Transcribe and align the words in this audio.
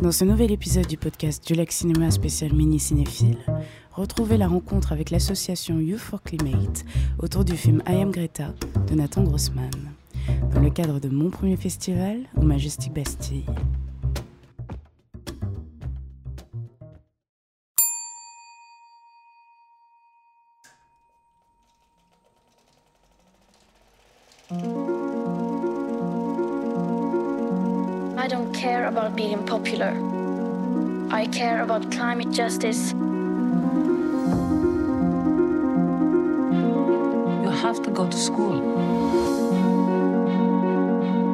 Dans 0.00 0.12
ce 0.12 0.24
nouvel 0.24 0.52
épisode 0.52 0.86
du 0.86 0.96
podcast 0.96 1.44
du 1.44 1.54
Lac 1.54 1.72
Cinéma 1.72 2.12
spécial 2.12 2.52
mini 2.52 2.78
cinéphile, 2.78 3.38
retrouvez 3.90 4.36
la 4.36 4.46
rencontre 4.46 4.92
avec 4.92 5.10
l'association 5.10 5.80
Youth 5.80 5.98
for 5.98 6.22
Climate 6.22 6.84
autour 7.18 7.44
du 7.44 7.56
film 7.56 7.82
I 7.88 7.96
Am 7.96 8.12
Greta 8.12 8.54
de 8.88 8.94
Nathan 8.94 9.24
Grossman, 9.24 9.70
dans 10.54 10.60
le 10.60 10.70
cadre 10.70 11.00
de 11.00 11.08
mon 11.08 11.30
premier 11.30 11.56
festival 11.56 12.20
au 12.36 12.42
Majestic 12.42 12.92
Bastille. 12.92 13.44
Popular. 29.68 29.92
I 31.10 31.26
care 31.26 31.62
about 31.62 31.90
climate 31.90 32.30
justice. 32.30 32.92
You 37.42 37.50
have 37.50 37.82
to 37.82 37.90
go 37.90 38.08
to 38.08 38.16
school. 38.16 38.60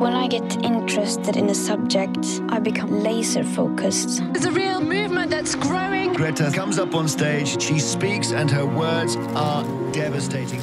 When 0.01 0.13
I 0.13 0.27
get 0.27 0.65
interested 0.65 1.37
in 1.37 1.49
a 1.49 1.55
subject, 1.55 2.41
I 2.49 2.59
become 2.59 3.03
laser 3.03 3.45
focused. 3.45 4.23
It's 4.35 4.47
a 4.47 4.51
real 4.51 4.81
movement 4.81 5.31
that's 5.31 5.55
growing. 5.55 6.13
Greta 6.13 6.51
comes 6.53 6.79
up 6.79 6.95
on 6.95 7.07
stage, 7.09 7.63
she 7.63 7.79
speaks, 7.79 8.33
and 8.33 8.51
her 8.51 8.67
words 8.67 9.17
are 9.35 9.65
devastating. 9.93 10.61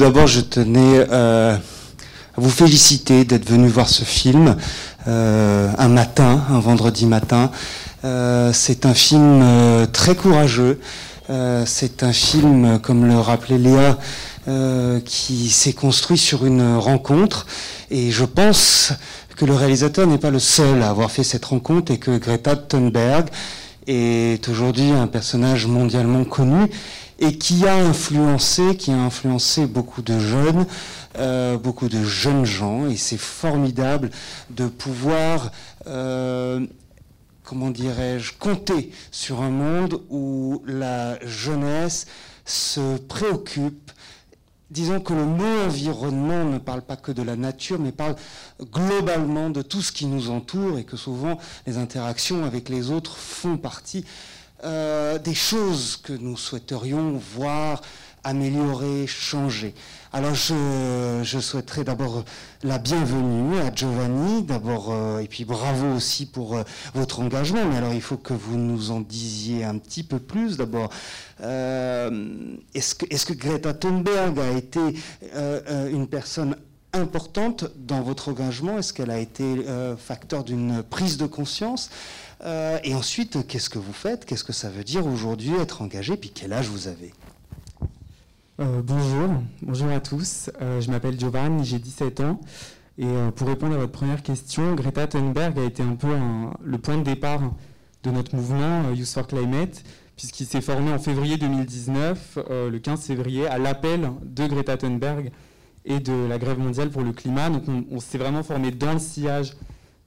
D'abord, 0.00 0.26
je 0.26 0.40
tenais 0.40 1.04
euh, 1.10 1.54
à 1.54 2.40
vous 2.40 2.48
féliciter 2.48 3.26
d'être 3.26 3.46
venu 3.46 3.68
voir 3.68 3.86
ce 3.90 4.02
film 4.02 4.56
euh, 5.06 5.70
un 5.76 5.88
matin, 5.88 6.42
un 6.48 6.58
vendredi 6.58 7.04
matin. 7.04 7.50
Euh, 8.06 8.50
c'est 8.54 8.86
un 8.86 8.94
film 8.94 9.44
très 9.92 10.16
courageux. 10.16 10.80
C'est 11.64 12.02
un 12.02 12.12
film, 12.12 12.80
comme 12.80 13.06
le 13.06 13.16
rappelait 13.16 13.58
Léa, 13.58 13.98
qui 15.04 15.50
s'est 15.50 15.74
construit 15.74 16.18
sur 16.18 16.44
une 16.44 16.76
rencontre. 16.76 17.46
Et 17.90 18.10
je 18.10 18.24
pense 18.24 18.92
que 19.36 19.44
le 19.44 19.54
réalisateur 19.54 20.08
n'est 20.08 20.18
pas 20.18 20.30
le 20.30 20.40
seul 20.40 20.82
à 20.82 20.88
avoir 20.88 21.12
fait 21.12 21.22
cette 21.22 21.44
rencontre 21.44 21.92
et 21.92 21.98
que 21.98 22.18
Greta 22.18 22.56
Thunberg 22.56 23.28
est 23.86 24.48
aujourd'hui 24.48 24.90
un 24.90 25.06
personnage 25.06 25.66
mondialement 25.66 26.24
connu 26.24 26.68
et 27.20 27.36
qui 27.36 27.66
a 27.66 27.74
influencé, 27.76 28.76
qui 28.76 28.90
a 28.90 28.96
influencé 28.96 29.66
beaucoup 29.66 30.00
de 30.00 30.18
jeunes, 30.18 30.66
euh, 31.18 31.58
beaucoup 31.58 31.88
de 31.88 32.02
jeunes 32.02 32.46
gens, 32.46 32.88
et 32.88 32.96
c'est 32.96 33.18
formidable 33.18 34.10
de 34.48 34.66
pouvoir, 34.66 35.52
euh, 35.86 36.66
comment 37.44 37.70
dirais-je, 37.70 38.32
compter 38.38 38.90
sur 39.10 39.42
un 39.42 39.50
monde 39.50 40.00
où 40.08 40.62
la 40.66 41.18
jeunesse 41.26 42.06
se 42.46 42.96
préoccupe. 42.96 43.92
Disons 44.70 45.00
que 45.00 45.12
le 45.12 45.26
mot 45.26 45.64
environnement 45.66 46.44
ne 46.44 46.58
parle 46.58 46.80
pas 46.80 46.96
que 46.96 47.12
de 47.12 47.22
la 47.22 47.36
nature, 47.36 47.78
mais 47.78 47.92
parle 47.92 48.14
globalement 48.72 49.50
de 49.50 49.62
tout 49.62 49.82
ce 49.82 49.92
qui 49.92 50.06
nous 50.06 50.30
entoure 50.30 50.78
et 50.78 50.84
que 50.84 50.96
souvent 50.96 51.38
les 51.66 51.76
interactions 51.76 52.44
avec 52.44 52.68
les 52.68 52.90
autres 52.90 53.16
font 53.16 53.58
partie 53.58 54.04
euh, 54.64 55.18
des 55.18 55.34
choses 55.34 55.96
que 55.96 56.12
nous 56.12 56.36
souhaiterions 56.36 57.20
voir 57.36 57.80
améliorer, 58.24 59.06
changer. 59.06 59.74
Alors 60.12 60.34
je, 60.34 61.38
souhaiterais 61.40 61.84
d'abord 61.84 62.24
la 62.62 62.78
bienvenue 62.78 63.58
à 63.58 63.74
Giovanni, 63.74 64.42
d'abord 64.42 64.88
euh, 64.90 65.20
et 65.20 65.26
puis 65.26 65.46
bravo 65.46 65.94
aussi 65.94 66.26
pour 66.26 66.58
euh, 66.58 66.62
votre 66.94 67.20
engagement. 67.20 67.64
Mais 67.64 67.78
alors 67.78 67.94
il 67.94 68.02
faut 68.02 68.18
que 68.18 68.34
vous 68.34 68.58
nous 68.58 68.90
en 68.90 69.00
disiez 69.00 69.64
un 69.64 69.78
petit 69.78 70.02
peu 70.02 70.18
plus. 70.18 70.58
D'abord, 70.58 70.90
est-ce 71.40 72.94
que, 72.94 73.32
Greta 73.32 73.72
Thunberg 73.72 74.38
a 74.38 74.50
été 74.50 74.80
une 75.90 76.06
personne 76.06 76.54
importante 76.92 77.64
dans 77.76 78.02
votre 78.02 78.28
engagement 78.28 78.78
Est-ce 78.78 78.92
qu'elle 78.92 79.10
a 79.10 79.18
été 79.18 79.44
euh, 79.44 79.96
facteur 79.96 80.44
d'une 80.44 80.82
prise 80.82 81.16
de 81.16 81.26
conscience 81.26 81.90
euh, 82.42 82.78
et 82.84 82.94
ensuite, 82.94 83.46
qu'est-ce 83.46 83.68
que 83.68 83.78
vous 83.78 83.92
faites 83.92 84.24
Qu'est-ce 84.24 84.44
que 84.44 84.54
ça 84.54 84.70
veut 84.70 84.82
dire 84.82 85.06
aujourd'hui 85.06 85.52
être 85.60 85.82
engagé 85.82 86.16
Puis 86.16 86.30
quel 86.34 86.54
âge 86.54 86.68
vous 86.68 86.88
avez 86.88 87.12
Euh, 88.60 88.80
bonjour, 88.82 89.42
bonjour 89.60 89.90
à 89.90 90.00
tous. 90.00 90.48
Je 90.58 90.90
m'appelle 90.90 91.20
Giovanni, 91.20 91.66
j'ai 91.66 91.78
17 91.78 92.20
ans. 92.20 92.40
Et 92.96 93.06
pour 93.36 93.46
répondre 93.46 93.74
à 93.74 93.78
votre 93.78 93.92
première 93.92 94.22
question, 94.22 94.74
Greta 94.74 95.06
Thunberg 95.06 95.58
a 95.58 95.64
été 95.64 95.82
un 95.82 95.96
peu 95.96 96.08
le 96.62 96.78
point 96.78 96.96
de 96.96 97.02
départ 97.02 97.42
de 98.02 98.10
notre 98.10 98.34
mouvement 98.34 98.90
Youth 98.92 99.08
for 99.08 99.26
Climate, 99.26 99.82
puisqu'il 100.16 100.46
s'est 100.46 100.60
formé 100.60 100.92
en 100.92 100.98
février 100.98 101.36
2019, 101.36 102.38
euh, 102.50 102.70
le 102.70 102.78
15 102.78 103.00
février, 103.04 103.46
à 103.46 103.58
l'appel 103.58 104.10
de 104.22 104.46
Greta 104.46 104.76
Thunberg 104.76 105.30
et 105.84 106.00
de 106.00 106.26
la 106.28 106.38
grève 106.38 106.58
mondiale 106.58 106.90
pour 106.90 107.02
le 107.02 107.12
climat. 107.12 107.50
Donc 107.50 107.64
on, 107.90 108.00
s'est 108.00 108.18
vraiment 108.18 108.42
formé 108.42 108.70
dans 108.70 108.92
le 108.92 108.98
sillage 108.98 109.56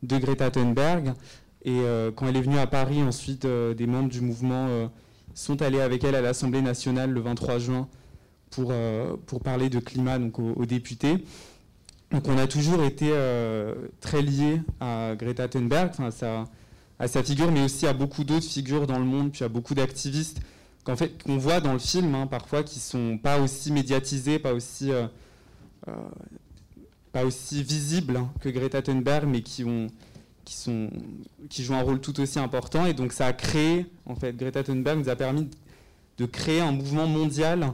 de 0.03 0.17
Greta 0.17 0.51
Thunberg. 0.51 1.13
Et 1.65 1.79
euh, 1.79 2.11
quand 2.11 2.27
elle 2.27 2.37
est 2.37 2.41
venue 2.41 2.59
à 2.59 2.67
Paris, 2.67 3.01
ensuite, 3.01 3.45
euh, 3.45 3.73
des 3.73 3.87
membres 3.87 4.09
du 4.09 4.21
mouvement 4.21 4.67
euh, 4.67 4.87
sont 5.33 5.61
allés 5.61 5.79
avec 5.79 6.03
elle 6.03 6.15
à 6.15 6.21
l'Assemblée 6.21 6.61
nationale 6.61 7.09
le 7.09 7.21
23 7.21 7.57
juin 7.59 7.87
pour, 8.51 8.71
pour 9.25 9.41
parler 9.41 9.69
de 9.69 9.79
climat 9.79 10.19
donc 10.19 10.37
aux, 10.37 10.65
députés. 10.67 11.25
Donc 12.11 12.27
on 12.27 12.37
a 12.37 12.45
toujours 12.45 12.83
été 12.83 13.11
très 13.99 14.21
liés 14.21 14.61
à 14.79 15.15
Greta 15.17 15.47
Thunberg, 15.47 15.89
à, 16.99 17.07
sa, 17.07 17.23
figure, 17.23 17.51
mais 17.51 17.63
aussi 17.63 17.87
à 17.87 17.93
beaucoup 17.93 18.23
d'autres 18.23 18.45
figures 18.45 18.85
dans 18.85 18.99
le 18.99 19.05
monde, 19.05 19.31
puis 19.31 19.43
à 19.43 19.49
beaucoup 19.49 19.73
d'activistes 19.73 20.39
qu'en 20.83 20.95
fait, 20.95 21.23
qu'on 21.23 21.39
voit 21.39 21.61
dans 21.61 21.73
le 21.73 21.79
film 21.79 22.13
hein, 22.13 22.27
parfois 22.27 22.61
qui 22.61 22.79
sont 22.79 23.17
pas 23.17 23.39
aussi 23.39 23.71
médiatisés, 23.71 24.37
pas 24.37 24.53
aussi, 24.53 24.91
pas 27.11 27.25
aussi 27.25 27.63
visibles 27.63 28.17
hein, 28.17 28.31
que 28.41 28.49
Greta 28.49 28.81
Thunberg, 28.81 29.27
mais 29.27 29.41
qui, 29.41 29.63
ont, 29.63 29.87
qui, 30.45 30.55
sont, 30.55 30.89
qui 31.49 31.63
jouent 31.63 31.75
un 31.75 31.81
rôle 31.81 31.99
tout 31.99 32.19
aussi 32.19 32.39
important. 32.39 32.85
Et 32.85 32.93
donc 32.93 33.13
ça 33.13 33.27
a 33.27 33.33
créé, 33.33 33.85
en 34.05 34.15
fait, 34.15 34.35
Greta 34.35 34.63
Thunberg 34.63 34.99
nous 34.99 35.09
a 35.09 35.15
permis 35.15 35.49
de 36.17 36.25
créer 36.25 36.61
un 36.61 36.71
mouvement 36.71 37.07
mondial 37.07 37.73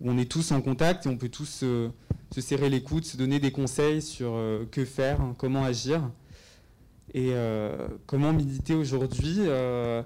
où 0.00 0.10
on 0.10 0.18
est 0.18 0.30
tous 0.30 0.50
en 0.52 0.60
contact 0.60 1.06
et 1.06 1.08
on 1.08 1.16
peut 1.16 1.28
tous 1.28 1.60
euh, 1.62 1.90
se 2.34 2.40
serrer 2.40 2.68
les 2.68 2.82
coudes, 2.82 3.04
se 3.04 3.16
donner 3.16 3.38
des 3.38 3.52
conseils 3.52 4.02
sur 4.02 4.32
euh, 4.34 4.64
que 4.70 4.84
faire, 4.84 5.20
hein, 5.20 5.34
comment 5.38 5.64
agir 5.64 6.02
et 7.14 7.30
euh, 7.32 7.88
comment 8.06 8.32
militer 8.32 8.74
aujourd'hui. 8.74 9.36
euh, 9.40 10.02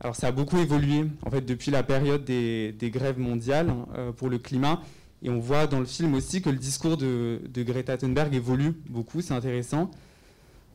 alors 0.00 0.14
ça 0.14 0.28
a 0.28 0.32
beaucoup 0.32 0.58
évolué 0.58 1.06
en 1.26 1.30
fait 1.30 1.40
depuis 1.40 1.72
la 1.72 1.82
période 1.82 2.24
des, 2.24 2.74
grèves 2.82 3.18
mondiales 3.18 3.74
euh, 3.96 4.12
pour 4.12 4.28
le 4.28 4.38
climat 4.38 4.80
et 5.22 5.30
on 5.30 5.40
voit 5.40 5.66
dans 5.66 5.80
le 5.80 5.86
film 5.86 6.14
aussi 6.14 6.40
que 6.42 6.50
le 6.50 6.58
discours 6.58 6.96
de, 6.96 7.40
Greta 7.56 7.96
Thunberg 7.96 8.34
évolue 8.34 8.72
beaucoup, 8.88 9.20
c'est 9.20 9.34
intéressant. 9.34 9.90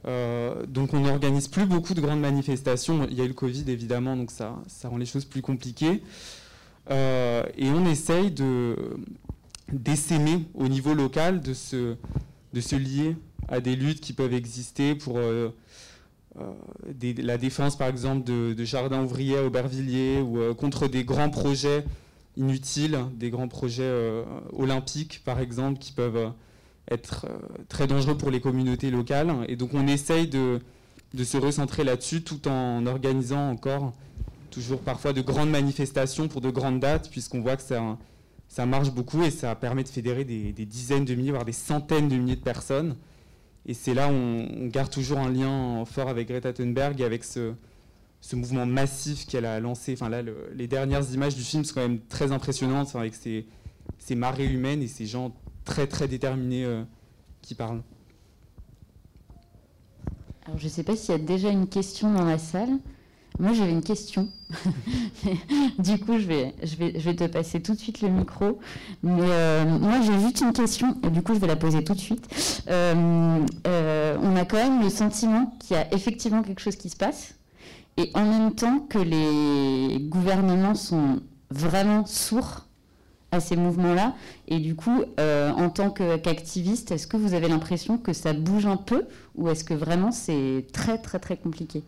Euh, 0.05 0.65
donc 0.65 0.93
on 0.93 0.99
n'organise 0.99 1.47
plus 1.47 1.65
beaucoup 1.65 1.93
de 1.93 2.01
grandes 2.01 2.19
manifestations. 2.19 3.07
Il 3.09 3.17
y 3.17 3.21
a 3.21 3.23
eu 3.23 3.29
le 3.29 3.33
Covid 3.33 3.63
évidemment, 3.69 4.17
donc 4.17 4.31
ça, 4.31 4.61
rend 4.83 4.97
les 4.97 5.05
choses 5.05 5.25
plus 5.25 5.41
compliquées. 5.41 6.03
Euh, 6.91 7.43
et 7.57 7.69
on 7.69 7.85
essaye 7.85 8.31
de 8.31 8.75
d'essaimer 9.71 10.45
au 10.53 10.67
niveau 10.67 10.93
local, 10.93 11.39
de 11.39 11.53
se, 11.53 11.95
lier 12.75 13.15
à 13.47 13.61
des 13.61 13.77
luttes 13.77 14.01
qui 14.01 14.11
peuvent 14.11 14.33
exister 14.33 14.93
pour 14.93 15.17
euh, 15.17 15.49
la 16.99 17.37
défense, 17.37 17.77
par 17.77 17.87
exemple, 17.87 18.25
de, 18.25 18.53
de 18.53 18.65
jardins 18.65 19.01
ouvriers 19.01 19.37
à 19.37 19.45
Aubervilliers 19.45 20.19
ou 20.19 20.53
contre 20.53 20.89
des 20.89 21.05
grands 21.05 21.29
projets 21.29 21.85
inutiles, 22.37 22.97
des 23.13 23.29
grands 23.29 23.47
projets 23.47 23.83
euh, 23.83 24.23
olympiques, 24.53 25.21
par 25.23 25.39
exemple, 25.39 25.79
qui 25.79 25.91
peuvent 25.91 26.17
euh, 26.17 26.29
être 26.89 27.25
euh, 27.29 27.37
très 27.69 27.87
dangereux 27.87 28.17
pour 28.17 28.31
les 28.31 28.41
communautés 28.41 28.91
locales. 28.91 29.33
Et 29.47 29.55
donc, 29.55 29.73
on 29.73 29.87
essaye 29.87 30.27
de, 30.27 30.59
se 31.23 31.37
recentrer 31.37 31.83
là-dessus 31.83 32.23
tout 32.23 32.47
en 32.47 32.85
organisant 32.85 33.49
encore 33.51 33.93
toujours 34.49 34.81
parfois 34.81 35.13
de 35.13 35.21
grandes 35.21 35.49
manifestations 35.49 36.27
pour 36.27 36.41
de 36.41 36.49
grandes 36.49 36.79
dates, 36.79 37.09
puisqu'on 37.09 37.41
voit 37.41 37.57
que 37.57 37.63
ça, 37.63 38.65
marche 38.65 38.91
beaucoup 38.91 39.23
et 39.23 39.31
ça 39.31 39.55
permet 39.55 39.83
de 39.83 39.89
fédérer 39.89 40.25
des, 40.25 40.51
des 40.53 40.65
dizaines 40.65 41.05
de 41.05 41.15
milliers, 41.15 41.31
voire 41.31 41.45
des 41.45 41.51
centaines 41.51 42.07
de 42.07 42.15
milliers 42.15 42.35
de 42.35 42.41
personnes. 42.41 42.95
Et 43.65 43.73
c'est 43.73 43.93
là 43.93 44.09
où 44.09 44.11
on, 44.11 44.47
on 44.61 44.67
garde 44.67 44.91
toujours 44.91 45.19
un 45.19 45.29
lien 45.31 45.83
fort 45.85 46.09
avec 46.09 46.27
Greta 46.27 46.53
Thunberg 46.53 46.99
et 46.99 47.05
avec 47.05 47.23
ce, 47.23 47.53
ce 48.23 48.37
mouvement 48.37 48.65
massif 48.65 49.27
qu'elle 49.27 49.43
a 49.45 49.59
lancé. 49.59 49.91
Enfin 49.93 50.07
là, 50.07 50.21
le- 50.21 50.49
les 50.55 50.65
dernières 50.65 51.03
images 51.13 51.35
du 51.35 51.41
film 51.41 51.65
sont 51.65 51.73
quand 51.73 51.81
même 51.81 51.99
très 52.07 52.31
impressionnantes, 52.31 52.95
avec 52.95 53.15
ces, 53.15 53.45
ces 53.99 54.15
marées 54.15 54.45
humaines 54.47 54.81
et 54.81 54.87
ces 54.87 55.05
gens 55.05 55.33
très 55.65 55.87
très 55.87 56.07
déterminés 56.07 56.63
euh, 56.63 56.83
qui 57.41 57.53
parlent. 57.53 57.81
Alors, 60.45 60.57
je 60.57 60.63
ne 60.65 60.69
sais 60.69 60.83
pas 60.83 60.95
s'il 60.95 61.11
y 61.11 61.15
a 61.15 61.17
déjà 61.21 61.49
une 61.49 61.67
question 61.67 62.13
dans 62.13 62.23
la 62.23 62.37
salle. 62.37 62.69
Moi, 63.39 63.51
j'avais 63.51 63.71
une 63.73 63.83
question. 63.83 64.29
du 65.79 65.99
coup, 65.99 66.17
je 66.17 66.25
vais, 66.27 66.53
je, 66.63 66.75
vais, 66.77 66.93
je 66.97 67.09
vais 67.09 67.15
te 67.17 67.25
passer 67.25 67.61
tout 67.61 67.73
de 67.73 67.79
suite 67.79 67.99
le 68.01 68.07
micro. 68.09 68.57
Mais 69.01 69.19
euh, 69.21 69.65
moi, 69.79 69.99
j'ai 70.01 70.17
juste 70.21 70.39
une 70.39 70.53
question, 70.53 70.95
et 71.03 71.09
du 71.09 71.21
coup, 71.23 71.33
je 71.33 71.39
vais 71.39 71.47
la 71.47 71.55
poser 71.57 71.83
tout 71.83 71.93
de 71.93 71.99
suite. 71.99 72.25
Euh, 72.69 73.45
on 74.21 74.35
a 74.37 74.45
quand 74.45 74.57
même 74.57 74.81
le 74.81 74.89
sentiment 74.89 75.57
qu'il 75.59 75.75
y 75.75 75.79
a 75.79 75.93
effectivement 75.93 76.41
quelque 76.41 76.61
chose 76.61 76.77
qui 76.77 76.89
se 76.89 76.95
passe, 76.95 77.33
et 77.97 78.11
en 78.13 78.25
même 78.25 78.53
temps 78.53 78.79
que 78.79 78.97
les 78.97 79.99
gouvernements 79.99 80.75
sont 80.75 81.21
vraiment 81.49 82.05
sourds 82.05 82.65
à 83.31 83.39
ces 83.39 83.55
mouvements-là. 83.55 84.15
Et 84.47 84.59
du 84.59 84.75
coup, 84.75 85.03
en 85.17 85.69
tant 85.69 85.89
qu'activiste, 85.89 86.91
est-ce 86.91 87.07
que 87.07 87.17
vous 87.17 87.33
avez 87.33 87.47
l'impression 87.47 87.97
que 87.97 88.13
ça 88.13 88.33
bouge 88.33 88.65
un 88.65 88.77
peu, 88.77 89.05
ou 89.35 89.49
est-ce 89.49 89.63
que 89.63 89.73
vraiment 89.73 90.11
c'est 90.11 90.65
très, 90.71 90.97
très, 90.97 91.19
très 91.19 91.37
compliqué? 91.37 91.83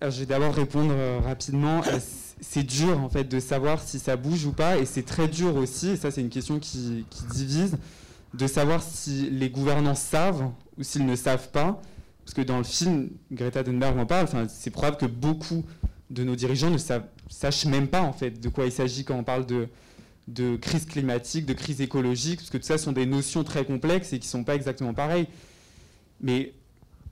Je 0.00 0.20
vais 0.20 0.26
d'abord 0.26 0.54
répondre 0.54 0.92
euh, 0.92 1.18
rapidement. 1.24 1.82
Euh, 1.88 1.98
c'est 2.40 2.62
dur 2.62 3.00
en 3.00 3.08
fait 3.08 3.24
de 3.24 3.40
savoir 3.40 3.82
si 3.82 3.98
ça 3.98 4.14
bouge 4.14 4.46
ou 4.46 4.52
pas, 4.52 4.78
et 4.78 4.86
c'est 4.86 5.02
très 5.02 5.26
dur 5.26 5.56
aussi, 5.56 5.88
et 5.88 5.96
ça 5.96 6.12
c'est 6.12 6.20
une 6.20 6.28
question 6.28 6.60
qui, 6.60 7.04
divise, 7.34 7.76
de 8.34 8.46
savoir 8.46 8.82
si 8.82 9.30
les 9.30 9.50
gouvernants 9.50 9.94
savent 9.94 10.50
ou 10.76 10.82
s'ils 10.82 11.06
ne 11.06 11.16
savent 11.16 11.50
pas. 11.50 11.80
Parce 12.24 12.34
que 12.34 12.42
dans 12.42 12.58
le 12.58 12.64
film, 12.64 13.10
Greta 13.32 13.64
Thunberg 13.64 13.98
en 13.98 14.06
parle, 14.06 14.28
c'est 14.48 14.70
probable 14.70 14.98
que 14.98 15.06
beaucoup 15.06 15.64
de 16.10 16.24
nos 16.24 16.36
dirigeants 16.36 16.70
ne 16.70 16.78
sachent 16.78 17.64
même 17.66 17.88
pas 17.88 18.02
en 18.02 18.12
fait 18.12 18.40
de 18.40 18.48
quoi 18.48 18.66
il 18.66 18.72
s'agit 18.72 19.04
quand 19.04 19.16
on 19.16 19.24
parle 19.24 19.46
de, 19.46 19.68
de 20.26 20.56
crise 20.56 20.84
climatique, 20.84 21.46
de 21.46 21.54
crise 21.54 21.80
écologique, 21.80 22.40
parce 22.40 22.50
que 22.50 22.58
tout 22.58 22.64
ça 22.64 22.78
sont 22.78 22.92
des 22.92 23.06
notions 23.06 23.44
très 23.44 23.64
complexes 23.64 24.12
et 24.12 24.18
qui 24.18 24.26
ne 24.26 24.30
sont 24.30 24.44
pas 24.44 24.54
exactement 24.54 24.92
pareilles. 24.92 25.26
Mais 26.20 26.52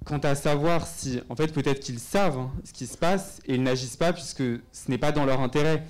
quant 0.05 0.19
à 0.19 0.35
savoir 0.35 0.87
si, 0.87 1.21
en 1.29 1.37
fait, 1.37 1.49
peut-être 1.53 1.81
qu'ils 1.81 1.99
savent 1.99 2.39
hein, 2.39 2.53
ce 2.65 2.73
qui 2.73 2.87
se 2.87 2.97
passe 2.97 3.41
et 3.47 3.55
ils 3.55 3.63
n'agissent 3.63 3.97
pas 3.97 4.13
puisque 4.13 4.43
ce 4.43 4.89
n'est 4.89 4.99
pas 4.99 5.13
dans 5.13 5.25
leur 5.25 5.41
intérêt. 5.41 5.85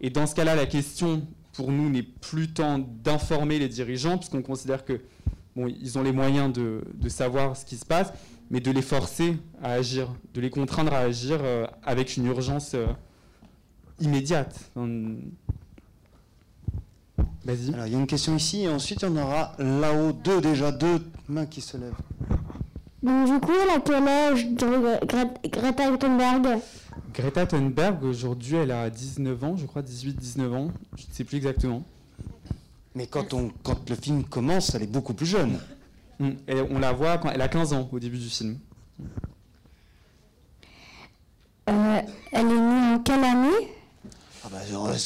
Et 0.00 0.10
dans 0.10 0.26
ce 0.26 0.34
cas-là, 0.34 0.56
la 0.56 0.66
question 0.66 1.26
pour 1.60 1.72
nous 1.72 1.90
n'est 1.90 2.02
plus 2.02 2.48
tant 2.48 2.78
d'informer 2.78 3.58
les 3.58 3.68
dirigeants, 3.68 4.16
puisqu'on 4.16 4.40
considère 4.40 4.82
que 4.82 4.98
bon, 5.54 5.66
ils 5.66 5.98
ont 5.98 6.02
les 6.02 6.10
moyens 6.10 6.50
de, 6.50 6.82
savoir 7.08 7.54
ce 7.54 7.66
qui 7.66 7.76
se 7.76 7.84
passe, 7.84 8.14
mais 8.50 8.60
de 8.60 8.70
les 8.70 8.80
forcer 8.80 9.36
à 9.62 9.72
agir, 9.72 10.08
de 10.32 10.40
les 10.40 10.48
contraindre 10.48 10.94
à 10.94 11.00
agir 11.00 11.38
euh, 11.42 11.66
avec 11.82 12.16
une 12.16 12.24
urgence 12.24 12.72
euh, 12.72 12.86
immédiate. 14.00 14.58
Vas-y. 17.44 17.74
Alors, 17.74 17.86
il 17.86 17.92
y 17.92 17.96
a 17.96 17.98
une 17.98 18.06
question 18.06 18.34
ici, 18.36 18.62
et 18.62 18.68
ensuite, 18.70 19.02
il 19.02 19.10
y 19.10 19.12
en 19.12 19.16
aura 19.18 19.52
là-haut 19.58 20.12
deux 20.12 20.40
déjà, 20.40 20.72
deux 20.72 21.02
mains 21.28 21.44
qui 21.44 21.60
se 21.60 21.76
lèvent. 21.76 21.92
Donc 23.02 23.26
du 23.26 23.38
coup, 23.38 23.52
elle 23.62 23.76
a 23.76 23.80
quel 23.80 24.08
âge, 24.08 24.46
Greta 25.44 25.96
Thunberg 25.98 26.62
Greta 27.12 27.46
Thunberg, 27.46 28.04
aujourd'hui, 28.04 28.56
elle 28.56 28.70
a 28.70 28.88
19 28.88 29.44
ans, 29.44 29.56
je 29.56 29.66
crois, 29.66 29.82
18-19 29.82 30.52
ans, 30.52 30.72
je 30.96 31.06
ne 31.06 31.12
sais 31.12 31.24
plus 31.24 31.38
exactement. 31.38 31.82
Mais 32.94 33.06
quand, 33.06 33.34
on, 33.34 33.52
quand 33.62 33.88
le 33.88 33.96
film 33.96 34.24
commence, 34.24 34.74
elle 34.74 34.82
est 34.82 34.86
beaucoup 34.86 35.14
plus 35.14 35.26
jeune. 35.26 35.58
Mm. 36.18 36.30
on 36.70 36.78
la 36.78 36.92
voit 36.92 37.18
quand 37.18 37.30
elle 37.30 37.40
a 37.40 37.48
15 37.48 37.72
ans 37.72 37.88
au 37.90 37.98
début 37.98 38.18
du 38.18 38.28
film. 38.28 38.58
Euh, 41.68 42.00
elle 42.32 42.46
est 42.46 42.60
née 42.60 42.94
en 42.94 42.98
quelle 42.98 43.24
année? 43.24 43.68
Ah 44.44 44.48
bah, 44.50 44.58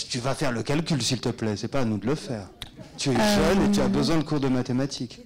Tu 0.08 0.18
vas 0.18 0.34
faire 0.34 0.52
le 0.52 0.62
calcul, 0.62 1.00
s'il 1.02 1.20
te 1.20 1.28
plaît, 1.28 1.56
c'est 1.56 1.68
pas 1.68 1.80
à 1.80 1.84
nous 1.84 1.98
de 1.98 2.06
le 2.06 2.14
faire. 2.14 2.48
Tu 2.96 3.10
es 3.10 3.14
jeune 3.14 3.62
et 3.62 3.70
tu 3.70 3.80
as 3.80 3.84
euh. 3.84 3.88
besoin 3.88 4.18
de 4.18 4.24
cours 4.24 4.40
de 4.40 4.48
mathématiques. 4.48 5.20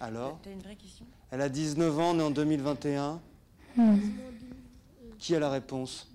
Alors? 0.00 0.38
Elle 1.30 1.40
a 1.40 1.48
19 1.48 1.98
ans, 1.98 2.14
née 2.14 2.22
en 2.22 2.30
2021. 2.30 3.20
Hmm. 3.76 3.96
Qui 5.22 5.36
a 5.36 5.38
la 5.38 5.50
réponse? 5.50 6.08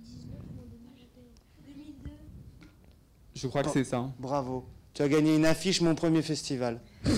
Je 3.34 3.48
crois 3.48 3.64
que 3.64 3.70
c'est 3.70 3.86
ça. 3.86 4.12
Bravo. 4.20 4.66
Tu 4.94 5.02
as 5.02 5.08
gagné 5.08 5.34
une 5.34 5.46
affiche, 5.46 5.80
mon 5.80 5.96
premier 5.96 6.22
festival. 6.22 6.82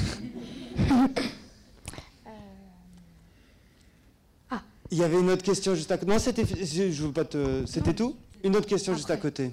Ah. 4.52 4.62
Il 4.92 4.98
y 4.98 5.04
avait 5.04 5.20
une 5.20 5.30
autre 5.30 5.44
question 5.44 5.76
juste 5.76 5.92
à 5.92 5.98
côté. 5.98 6.12
Non, 6.12 6.20
c'était. 6.20 6.46
Je 6.46 7.04
veux 7.04 7.12
pas 7.12 7.26
te. 7.26 7.66
C'était 7.66 7.94
tout? 7.94 8.16
Une 8.44 8.56
autre 8.56 8.68
question 8.68 8.94
juste 8.96 9.12
à 9.12 9.18
côté. 9.18 9.52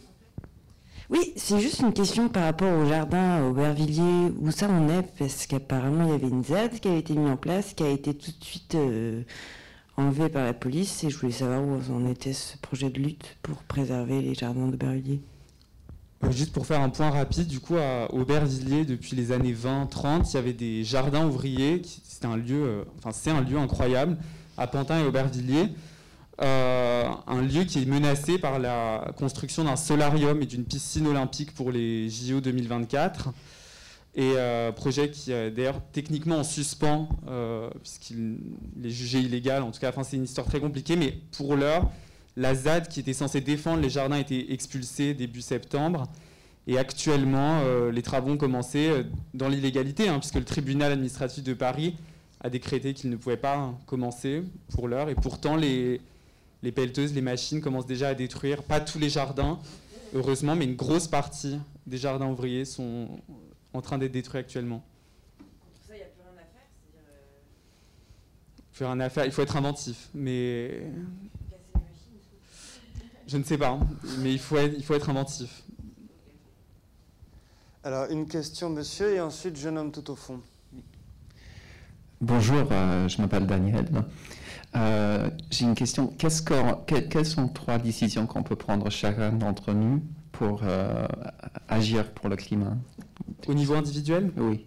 Oui, 1.11 1.33
c'est 1.37 1.61
juste 1.61 1.81
une 1.81 1.93
question 1.93 2.29
par 2.29 2.45
rapport 2.45 2.73
au 2.73 2.87
jardin 2.87 3.45
Aubervilliers, 3.45 4.33
où 4.41 4.51
ça 4.51 4.69
en 4.69 4.89
est, 4.89 5.03
parce 5.19 5.47
qu'apparemment 5.47 6.05
il 6.05 6.11
y 6.11 6.15
avait 6.15 6.29
une 6.29 6.45
ZAD 6.45 6.81
qui 6.81 6.89
avait 6.89 7.01
été 7.01 7.15
mise 7.15 7.31
en 7.31 7.37
place, 7.37 7.75
qui 7.75 7.83
a 7.83 7.91
été 7.91 8.15
tout 8.15 8.31
de 8.31 8.45
suite 8.45 8.75
euh, 8.75 9.23
enlevée 9.97 10.29
par 10.29 10.45
la 10.45 10.53
police, 10.53 11.05
et 11.05 11.11
je 11.11 11.19
voulais 11.19 11.33
savoir 11.33 11.63
où 11.63 11.81
en 11.93 12.07
était 12.07 12.33
ce 12.33 12.57
projet 12.59 12.91
de 12.91 13.01
lutte 13.01 13.37
pour 13.43 13.57
préserver 13.63 14.21
les 14.21 14.35
jardins 14.35 14.67
d'Aubervilliers. 14.67 15.23
Euh, 16.25 16.31
juste 16.31 16.53
pour 16.53 16.67
faire 16.67 16.81
un 16.81 16.89
point 16.89 17.11
rapide, 17.11 17.47
du 17.47 17.61
coup, 17.61 17.77
à 17.77 18.13
Aubervilliers, 18.13 18.85
depuis 18.85 19.17
les 19.17 19.33
années 19.33 19.55
20-30, 19.55 20.31
il 20.31 20.35
y 20.35 20.37
avait 20.37 20.53
des 20.53 20.85
jardins 20.85 21.27
ouvriers, 21.27 21.83
c'était 21.85 22.27
un 22.27 22.37
lieu, 22.37 22.65
euh, 22.65 22.85
enfin 22.99 23.11
c'est 23.13 23.31
un 23.31 23.41
lieu 23.41 23.59
incroyable, 23.59 24.17
à 24.57 24.67
Pantin 24.67 25.01
et 25.01 25.05
Aubervilliers. 25.05 25.69
Euh, 26.43 27.09
un 27.27 27.41
lieu 27.41 27.65
qui 27.65 27.83
est 27.83 27.87
menacé 27.87 28.39
par 28.39 28.59
la 28.59 29.11
construction 29.17 29.65
d'un 29.65 29.77
solarium 29.77 30.43
et 30.43 30.47
d'une 30.47 30.65
piscine 30.65 31.07
olympique 31.07 31.55
pour 31.55 31.73
les 31.73 32.11
JO 32.11 32.41
2024. 32.41 33.31
Et 34.19 34.33
euh, 34.37 34.73
projet 34.73 35.11
qui 35.11 35.31
est 35.31 35.51
d'ailleurs 35.51 35.83
techniquement 35.93 36.37
en 36.37 36.45
suspens, 36.45 37.07
euh, 37.29 37.69
puisqu'il 37.83 38.39
est 38.83 38.89
jugé 38.89 39.21
illégal. 39.21 39.63
En 39.63 39.71
tout 39.71 39.79
cas, 39.79 39.91
enfin, 39.91 40.05
c'est 40.05 40.17
une 40.17 40.25
histoire 40.25 40.47
très 40.47 40.59
compliquée. 40.59 40.97
Mais 40.97 41.19
pour 41.37 41.55
l'heure, 41.55 41.91
la 42.35 42.55
ZAD 42.55 42.89
qui 42.89 43.01
était 43.01 43.13
censée 43.13 43.43
défendre 43.43 43.83
les 43.83 43.91
jardins 43.91 44.17
a 44.17 44.21
été 44.21 44.55
expulsée 44.55 45.13
début 45.13 45.43
septembre. 45.43 46.05
Et 46.67 46.79
actuellement, 46.79 47.63
les 47.93 48.03
travaux 48.03 48.33
ont 48.33 48.37
commencé 48.37 48.91
dans 49.35 49.49
l'illégalité, 49.49 50.09
hein, 50.09 50.19
puisque 50.19 50.35
le 50.35 50.45
tribunal 50.45 50.91
administratif 50.91 51.45
de 51.45 51.55
Paris 51.55 51.95
a 52.41 52.51
décrété 52.51 52.93
qu'ils 52.93 53.11
ne 53.11 53.17
pouvaient 53.17 53.37
pas 53.37 53.73
commencer 53.87 54.43
pour 54.71 54.89
l'heure. 54.89 55.09
Et 55.09 55.15
pourtant, 55.15 55.55
les 55.57 56.01
pelleteuses, 56.75 57.15
les 57.15 57.21
machines 57.21 57.61
commencent 57.61 57.87
déjà 57.87 58.09
à 58.09 58.15
détruire, 58.15 58.65
pas 58.65 58.81
tous 58.81 58.99
les 58.99 59.11
jardins, 59.11 59.61
heureusement, 60.13 60.57
mais 60.57 60.65
une 60.65 60.75
grosse 60.75 61.07
partie 61.07 61.59
des 61.87 61.99
jardins 61.99 62.27
ouvriers 62.27 62.65
sont 62.65 63.09
en 63.77 63.83
train 63.83 63.99
d'être 63.99 64.13
détruits 64.13 64.41
actuellement. 64.41 64.83
Ça, 65.87 65.95
il 65.95 65.99
n'y 65.99 66.03
a 66.03 66.07
plus 66.07 66.23
rien 66.23 66.33
à 66.39 66.45
faire 66.45 66.67
Faire 68.73 68.91
un 68.91 69.01
affaire, 69.01 69.25
il 69.25 69.33
faut 69.33 69.43
être 69.43 69.57
inventif, 69.57 70.09
mais. 70.15 70.91
Je 73.27 73.37
ne 73.37 73.43
sais 73.43 73.59
pas, 73.59 73.71
hein, 73.71 73.81
mais 74.21 74.33
il 74.33 74.39
faut, 74.39 74.57
être, 74.57 74.75
il 74.77 74.85
faut 74.85 74.95
être 74.95 75.11
inventif. 75.11 75.65
Alors, 77.83 78.11
une 78.11 78.27
question, 78.27 78.71
monsieur, 78.71 79.15
et 79.15 79.21
ensuite, 79.21 79.57
jeune 79.57 79.79
homme 79.79 79.93
tout 79.93 80.11
au 80.11 80.17
fond. 80.17 80.41
Bonjour, 82.21 82.69
euh, 82.71 83.09
je 83.09 83.21
m'appelle 83.21 83.47
Daniel. 83.47 83.87
Euh, 84.75 85.31
j'ai 85.51 85.65
une 85.65 85.75
question. 85.75 86.13
quelles 86.17 87.27
sont 87.27 87.49
trois 87.49 87.79
décisions 87.79 88.27
qu'on 88.27 88.43
peut 88.43 88.57
prendre 88.57 88.91
chacun 88.91 89.33
d'entre 89.33 89.73
nous 89.73 90.03
pour 90.39 90.61
euh, 90.63 91.07
agir 91.69 92.11
pour 92.13 92.29
le 92.29 92.37
climat 92.37 92.77
Au 93.47 93.55
niveau 93.55 93.75
individuel 93.75 94.33
Oui. 94.37 94.67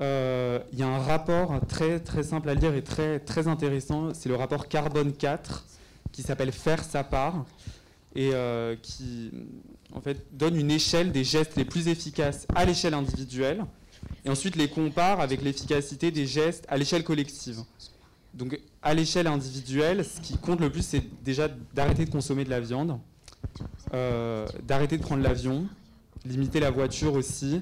Euh, 0.00 0.60
il 0.72 0.78
y 0.78 0.82
a 0.82 0.88
un 0.88 0.98
rapport 0.98 1.60
très, 1.66 2.00
très 2.00 2.22
simple 2.22 2.48
à 2.48 2.54
lire 2.54 2.74
et 2.74 2.82
très, 2.82 3.20
très 3.20 3.48
intéressant. 3.48 4.14
C'est 4.14 4.28
le 4.28 4.36
rapport 4.36 4.68
Carbone 4.68 5.12
4 5.12 5.66
qui 6.12 6.22
s'appelle 6.22 6.52
Faire 6.52 6.82
sa 6.82 7.04
part 7.04 7.44
et 8.14 8.32
qui 8.82 9.30
en 9.92 10.00
fait, 10.00 10.26
donne 10.32 10.56
une 10.56 10.70
échelle 10.70 11.12
des 11.12 11.24
gestes 11.24 11.56
les 11.56 11.64
plus 11.64 11.88
efficaces 11.88 12.46
à 12.54 12.64
l'échelle 12.64 12.94
individuelle 12.94 13.64
et 14.24 14.30
ensuite 14.30 14.56
les 14.56 14.68
compare 14.68 15.20
avec 15.20 15.42
l'efficacité 15.42 16.10
des 16.10 16.26
gestes 16.26 16.64
à 16.68 16.76
l'échelle 16.76 17.04
collective. 17.04 17.58
Donc 18.34 18.58
à 18.82 18.94
l'échelle 18.94 19.26
individuelle, 19.26 20.04
ce 20.04 20.20
qui 20.20 20.36
compte 20.38 20.60
le 20.60 20.70
plus, 20.70 20.82
c'est 20.82 21.02
déjà 21.22 21.48
d'arrêter 21.74 22.04
de 22.04 22.10
consommer 22.10 22.44
de 22.44 22.50
la 22.50 22.60
viande, 22.60 22.98
euh, 23.94 24.46
d'arrêter 24.62 24.98
de 24.98 25.02
prendre 25.02 25.22
l'avion, 25.22 25.66
limiter 26.24 26.60
la 26.60 26.70
voiture 26.70 27.14
aussi, 27.14 27.60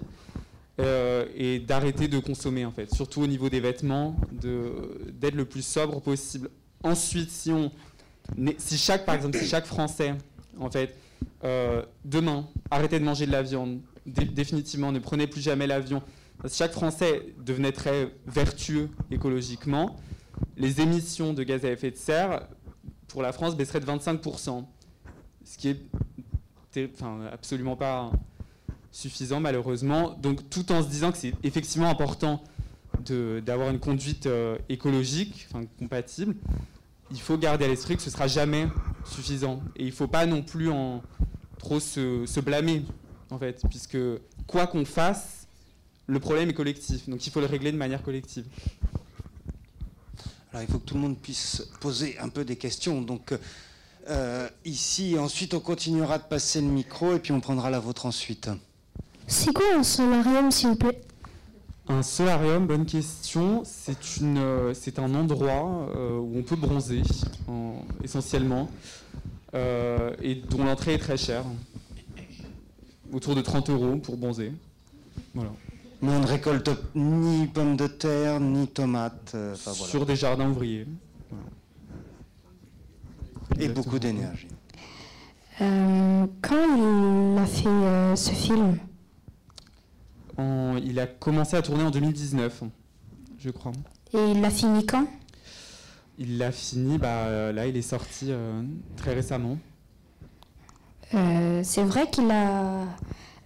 euh, 0.80 1.26
et 1.34 1.58
d'arrêter 1.58 2.06
de 2.06 2.18
consommer 2.18 2.64
en 2.64 2.70
fait, 2.70 2.94
surtout 2.94 3.22
au 3.22 3.26
niveau 3.26 3.48
des 3.48 3.60
vêtements, 3.60 4.16
d'être 4.32 5.34
le 5.34 5.44
plus 5.44 5.62
sobre 5.62 6.00
possible. 6.00 6.50
Ensuite, 6.84 7.30
si 7.30 7.50
on, 7.50 7.72
chaque, 8.76 9.04
par 9.04 9.14
exemple, 9.14 9.38
si 9.38 9.46
chaque 9.46 9.66
Français, 9.66 10.14
en 10.60 10.70
fait, 10.70 10.94
euh, 11.44 11.82
demain, 12.04 12.46
arrêtait 12.70 13.00
de 13.00 13.04
manger 13.04 13.26
de 13.26 13.32
la 13.32 13.42
viande, 13.42 13.80
définitivement, 14.06 14.92
ne 14.92 14.98
prenez 14.98 15.26
plus 15.26 15.40
jamais 15.40 15.66
l'avion. 15.66 16.02
Si 16.46 16.58
chaque 16.58 16.72
Français 16.72 17.34
devenait 17.44 17.72
très 17.72 18.12
vertueux 18.26 18.88
écologiquement, 19.10 19.96
les 20.56 20.80
émissions 20.80 21.32
de 21.32 21.42
gaz 21.42 21.64
à 21.64 21.70
effet 21.70 21.90
de 21.90 21.96
serre 21.96 22.46
pour 23.08 23.22
la 23.22 23.32
France 23.32 23.56
baisseraient 23.56 23.80
de 23.80 23.86
25%, 23.86 24.64
ce 25.48 25.56
qui 25.56 25.68
est 25.68 25.80
absolument 27.32 27.76
pas 27.76 28.12
suffisant 28.92 29.40
malheureusement. 29.40 30.10
Donc 30.20 30.48
tout 30.50 30.70
en 30.72 30.82
se 30.82 30.88
disant 30.88 31.10
que 31.10 31.18
c'est 31.18 31.34
effectivement 31.42 31.88
important 31.88 32.42
d'avoir 33.40 33.70
une 33.70 33.78
conduite 33.78 34.26
euh, 34.26 34.58
écologique, 34.68 35.46
enfin, 35.48 35.64
compatible, 35.78 36.34
il 37.10 37.20
faut 37.20 37.38
garder 37.38 37.64
à 37.64 37.68
l'esprit 37.68 37.96
que 37.96 38.02
ce 38.02 38.10
sera 38.10 38.26
jamais 38.26 38.68
suffisant. 39.06 39.62
Et 39.76 39.84
il 39.84 39.86
ne 39.86 39.92
faut 39.92 40.08
pas 40.08 40.26
non 40.26 40.42
plus 40.42 40.68
en 40.68 41.02
trop 41.58 41.80
se, 41.80 42.26
se 42.26 42.40
blâmer, 42.40 42.84
en 43.30 43.38
fait, 43.38 43.62
puisque 43.70 43.96
quoi 44.46 44.66
qu'on 44.66 44.84
fasse, 44.84 45.46
le 46.06 46.20
problème 46.20 46.50
est 46.50 46.54
collectif. 46.54 47.08
Donc 47.08 47.26
il 47.26 47.30
faut 47.30 47.40
le 47.40 47.46
régler 47.46 47.72
de 47.72 47.78
manière 47.78 48.02
collective. 48.02 48.44
Alors 50.52 50.62
il 50.62 50.70
faut 50.70 50.78
que 50.78 50.86
tout 50.86 50.94
le 50.94 51.00
monde 51.00 51.18
puisse 51.18 51.62
poser 51.80 52.18
un 52.18 52.28
peu 52.28 52.44
des 52.44 52.56
questions. 52.56 53.00
Donc 53.00 53.32
euh, 54.08 54.48
ici, 54.64 55.16
ensuite 55.18 55.54
on 55.54 55.60
continuera 55.60 56.18
de 56.18 56.24
passer 56.24 56.60
le 56.60 56.66
micro 56.68 57.14
et 57.14 57.18
puis 57.18 57.32
on 57.32 57.40
prendra 57.40 57.70
la 57.70 57.78
vôtre 57.80 58.06
ensuite. 58.06 58.48
C'est 59.26 59.52
quoi 59.52 59.64
un 59.76 59.82
solarium, 59.82 60.50
s'il 60.50 60.70
vous 60.70 60.76
plaît? 60.76 61.00
Un 61.88 62.02
solarium, 62.02 62.66
bonne 62.66 62.86
question. 62.86 63.62
C'est 63.64 64.18
une, 64.18 64.38
euh, 64.38 64.74
c'est 64.74 64.98
un 64.98 65.14
endroit 65.14 65.88
euh, 65.96 66.18
où 66.18 66.38
on 66.38 66.42
peut 66.42 66.56
bronzer, 66.56 67.02
en- 67.46 67.82
essentiellement, 68.04 68.70
euh, 69.54 70.14
et 70.22 70.34
dont 70.34 70.64
l'entrée 70.64 70.94
est 70.94 70.98
très 70.98 71.16
chère, 71.16 71.44
autour 73.12 73.34
de 73.34 73.40
30 73.40 73.70
euros 73.70 73.96
pour 73.96 74.16
bronzer. 74.16 74.52
Voilà. 75.34 75.50
Mais 76.02 76.12
on 76.12 76.20
ne 76.20 76.26
récolte 76.26 76.70
ni 76.94 77.46
pommes 77.48 77.76
de 77.76 77.86
terre, 77.86 78.38
ni 78.40 78.68
tomates. 78.68 79.32
euh, 79.34 79.54
enfin, 79.54 79.72
voilà. 79.72 79.90
Sur 79.90 80.06
des 80.06 80.14
jardins 80.16 80.48
ouvriers. 80.48 80.86
Et 83.58 83.68
beaucoup 83.68 83.98
d'énergie. 83.98 84.48
Euh, 85.60 86.26
Quand 86.42 86.54
il 86.76 87.38
a 87.38 87.46
fait 87.46 87.66
euh, 87.68 88.14
ce 88.16 88.30
film 88.30 88.78
En- 90.36 90.76
il 90.76 90.98
a 91.00 91.06
commencé 91.06 91.56
à 91.56 91.62
tourner 91.62 91.82
en 91.84 91.90
2019, 91.90 92.62
je 93.38 93.50
crois. 93.50 93.72
Et 94.14 94.30
il 94.32 94.40
l'a 94.40 94.50
fini 94.50 94.86
quand 94.86 95.06
Il 96.18 96.38
l'a 96.38 96.52
fini, 96.52 96.98
bah, 96.98 97.26
euh, 97.26 97.52
là 97.52 97.66
il 97.66 97.76
est 97.76 97.82
sorti 97.82 98.26
euh, 98.30 98.62
très 98.96 99.14
récemment. 99.14 99.58
Euh, 101.14 101.62
C'est 101.64 101.82
vrai 101.84 102.08
qu'il 102.10 102.30
a 102.30 102.82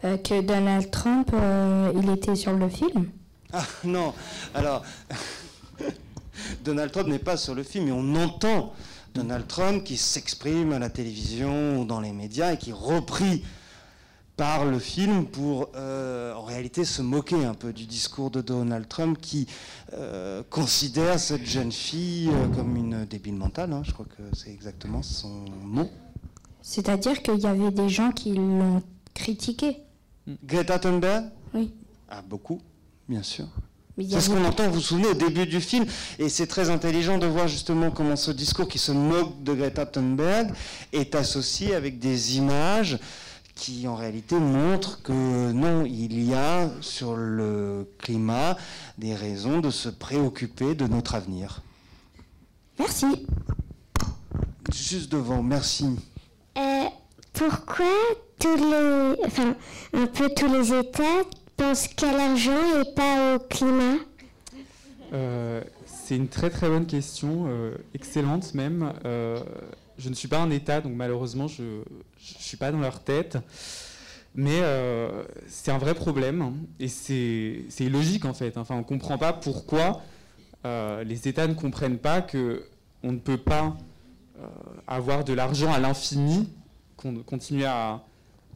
euh, 0.05 0.17
que 0.19 0.41
Donald 0.43 0.91
Trump, 0.91 1.31
euh, 1.33 1.93
il 1.97 2.11
était 2.11 2.35
sur 2.37 2.53
le 2.55 2.69
film. 2.69 3.09
Ah 3.55 3.65
non, 3.85 4.13
alors 4.55 4.83
Donald 6.65 6.91
Trump 6.93 7.09
n'est 7.09 7.19
pas 7.19 7.37
sur 7.37 7.55
le 7.55 7.63
film, 7.63 7.87
mais 7.87 7.93
on 7.93 8.15
entend 8.17 8.73
Donald 9.15 9.47
Trump 9.47 9.85
qui 9.85 9.97
s'exprime 9.97 10.73
à 10.73 10.79
la 10.79 10.91
télévision 10.91 11.81
ou 11.81 11.85
dans 11.85 12.01
les 12.01 12.13
médias 12.13 12.53
et 12.53 12.57
qui 12.57 12.73
repris 12.73 13.45
par 14.37 14.65
le 14.65 14.79
film 14.79 15.27
pour 15.27 15.69
euh, 15.77 16.35
en 16.35 16.43
réalité 16.43 16.85
se 16.85 17.03
moquer 17.03 17.45
un 17.45 17.55
peu 17.55 17.73
du 17.73 17.87
discours 17.87 18.31
de 18.31 18.41
Donald 18.41 18.89
Trump 18.89 19.19
qui 19.21 19.47
euh, 19.93 20.43
considère 20.49 21.21
cette 21.21 21.45
jeune 21.45 21.71
fille 21.71 22.31
euh, 22.31 22.49
comme 22.49 22.77
une 22.77 23.05
débile 23.05 23.35
mentale, 23.35 23.73
hein, 23.73 23.83
je 23.85 23.93
crois 23.93 24.07
que 24.07 24.23
c'est 24.35 24.51
exactement 24.51 25.03
son 25.03 25.45
mot. 25.63 25.91
C'est-à-dire 26.63 27.23
qu'il 27.23 27.39
y 27.39 27.47
avait 27.47 27.71
des 27.71 27.89
gens 27.89 28.11
qui 28.13 28.35
l'ont 28.35 28.83
critiqué. 29.15 29.79
Greta 30.45 30.79
Thunberg? 30.79 31.25
Oui. 31.53 31.73
Ah, 32.09 32.23
beaucoup, 32.23 32.61
bien 33.09 33.23
sûr. 33.23 33.47
C'est 33.99 34.21
ce 34.21 34.31
qu'on 34.31 34.45
entend, 34.45 34.69
vous 34.69 34.75
vous 34.75 34.81
souvenez, 34.81 35.09
au 35.09 35.15
début 35.15 35.47
du 35.47 35.61
film, 35.61 35.85
et 36.19 36.31
c'est 36.31 36.47
très 36.47 36.71
intelligent 36.71 37.19
de 37.19 37.27
voir 37.27 37.47
justement 37.47 37.91
comment 37.91 38.17
ce 38.17 38.31
discours 38.31 38.67
qui 38.67 38.79
se 38.79 38.93
moque 38.93 39.43
de 39.43 39.53
Greta 39.53 39.85
Thunberg 39.85 40.51
est 40.93 41.15
associé 41.15 41.75
avec 41.75 41.99
des 41.99 42.39
images 42.39 42.99
qui 43.55 43.87
en 43.87 43.95
réalité 43.95 44.37
montrent 44.37 45.03
que 45.03 45.53
non, 45.53 45.85
il 45.85 46.27
y 46.27 46.33
a 46.33 46.71
sur 46.81 47.17
le 47.17 47.87
climat 47.99 48.57
des 48.97 49.15
raisons 49.15 49.61
de 49.61 49.71
se 49.71 49.91
préoccuper 49.91 50.75
de 50.75 50.87
notre 50.87 51.15
avenir. 51.15 51.61
Merci. 52.79 53.27
Juste 54.73 55.13
devant, 55.13 55.43
merci. 55.43 55.87
Euh, 56.57 56.85
pourquoi 57.35 57.85
tous 58.39 58.57
les, 58.57 59.17
enfin, 59.27 59.55
un 59.93 60.07
peu 60.07 60.31
tous 60.35 60.51
les 60.51 60.73
États 60.73 61.23
pensent 61.63 61.87
qu'à 61.87 62.13
l'argent 62.13 62.81
et 62.81 62.95
pas 62.95 63.37
au 63.37 63.39
climat 63.39 63.99
Euh, 65.13 65.63
c'est 65.87 66.17
une 66.17 66.29
très 66.29 66.51
très 66.51 66.69
bonne 66.69 66.87
question, 66.87 67.45
euh, 67.47 67.77
excellente 67.95 68.55
même. 68.55 68.93
Euh, 69.05 69.39
je 69.99 70.09
ne 70.09 70.15
suis 70.15 70.27
pas 70.27 70.41
un 70.41 70.51
État, 70.51 70.81
donc 70.81 70.95
malheureusement 70.95 71.47
je 71.47 71.63
ne 71.63 71.85
suis 72.19 72.57
pas 72.57 72.73
dans 72.73 72.81
leur 72.81 73.01
tête. 73.01 73.39
Mais 74.35 74.61
c'est 75.47 75.71
un 75.71 75.77
vrai 75.77 75.95
problème 75.95 76.41
hein, 76.41 76.55
et 76.81 76.89
c'est 76.89 77.65
illogique 77.81 78.25
en 78.25 78.33
fait. 78.33 78.57
Enfin, 78.57 78.77
on 78.77 78.79
ne 78.79 78.85
comprend 78.85 79.19
pas 79.19 79.35
pourquoi 79.35 80.01
les 80.65 81.29
États 81.29 81.47
ne 81.47 81.55
comprennent 81.55 81.99
pas 81.99 82.23
que 82.23 82.65
on 83.03 83.13
ne 83.13 83.19
peut 83.19 83.37
pas 83.37 83.77
avoir 84.87 85.25
de 85.25 85.35
l'argent 85.35 85.71
à 85.71 85.79
l'infini, 85.79 86.49
qu'on 86.97 87.15
continuer 87.17 87.67
à, 87.67 88.03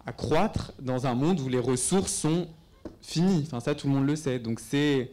à 0.06 0.12
croître 0.12 0.72
dans 0.80 1.06
un 1.06 1.14
monde 1.14 1.40
où 1.40 1.48
les 1.50 1.60
ressources 1.60 2.12
sont 2.12 2.48
Enfin, 3.42 3.60
ça, 3.60 3.74
tout 3.74 3.86
le 3.88 3.94
monde 3.94 4.06
le 4.06 4.16
sait. 4.16 4.38
Donc 4.38 4.60
c'est 4.60 5.10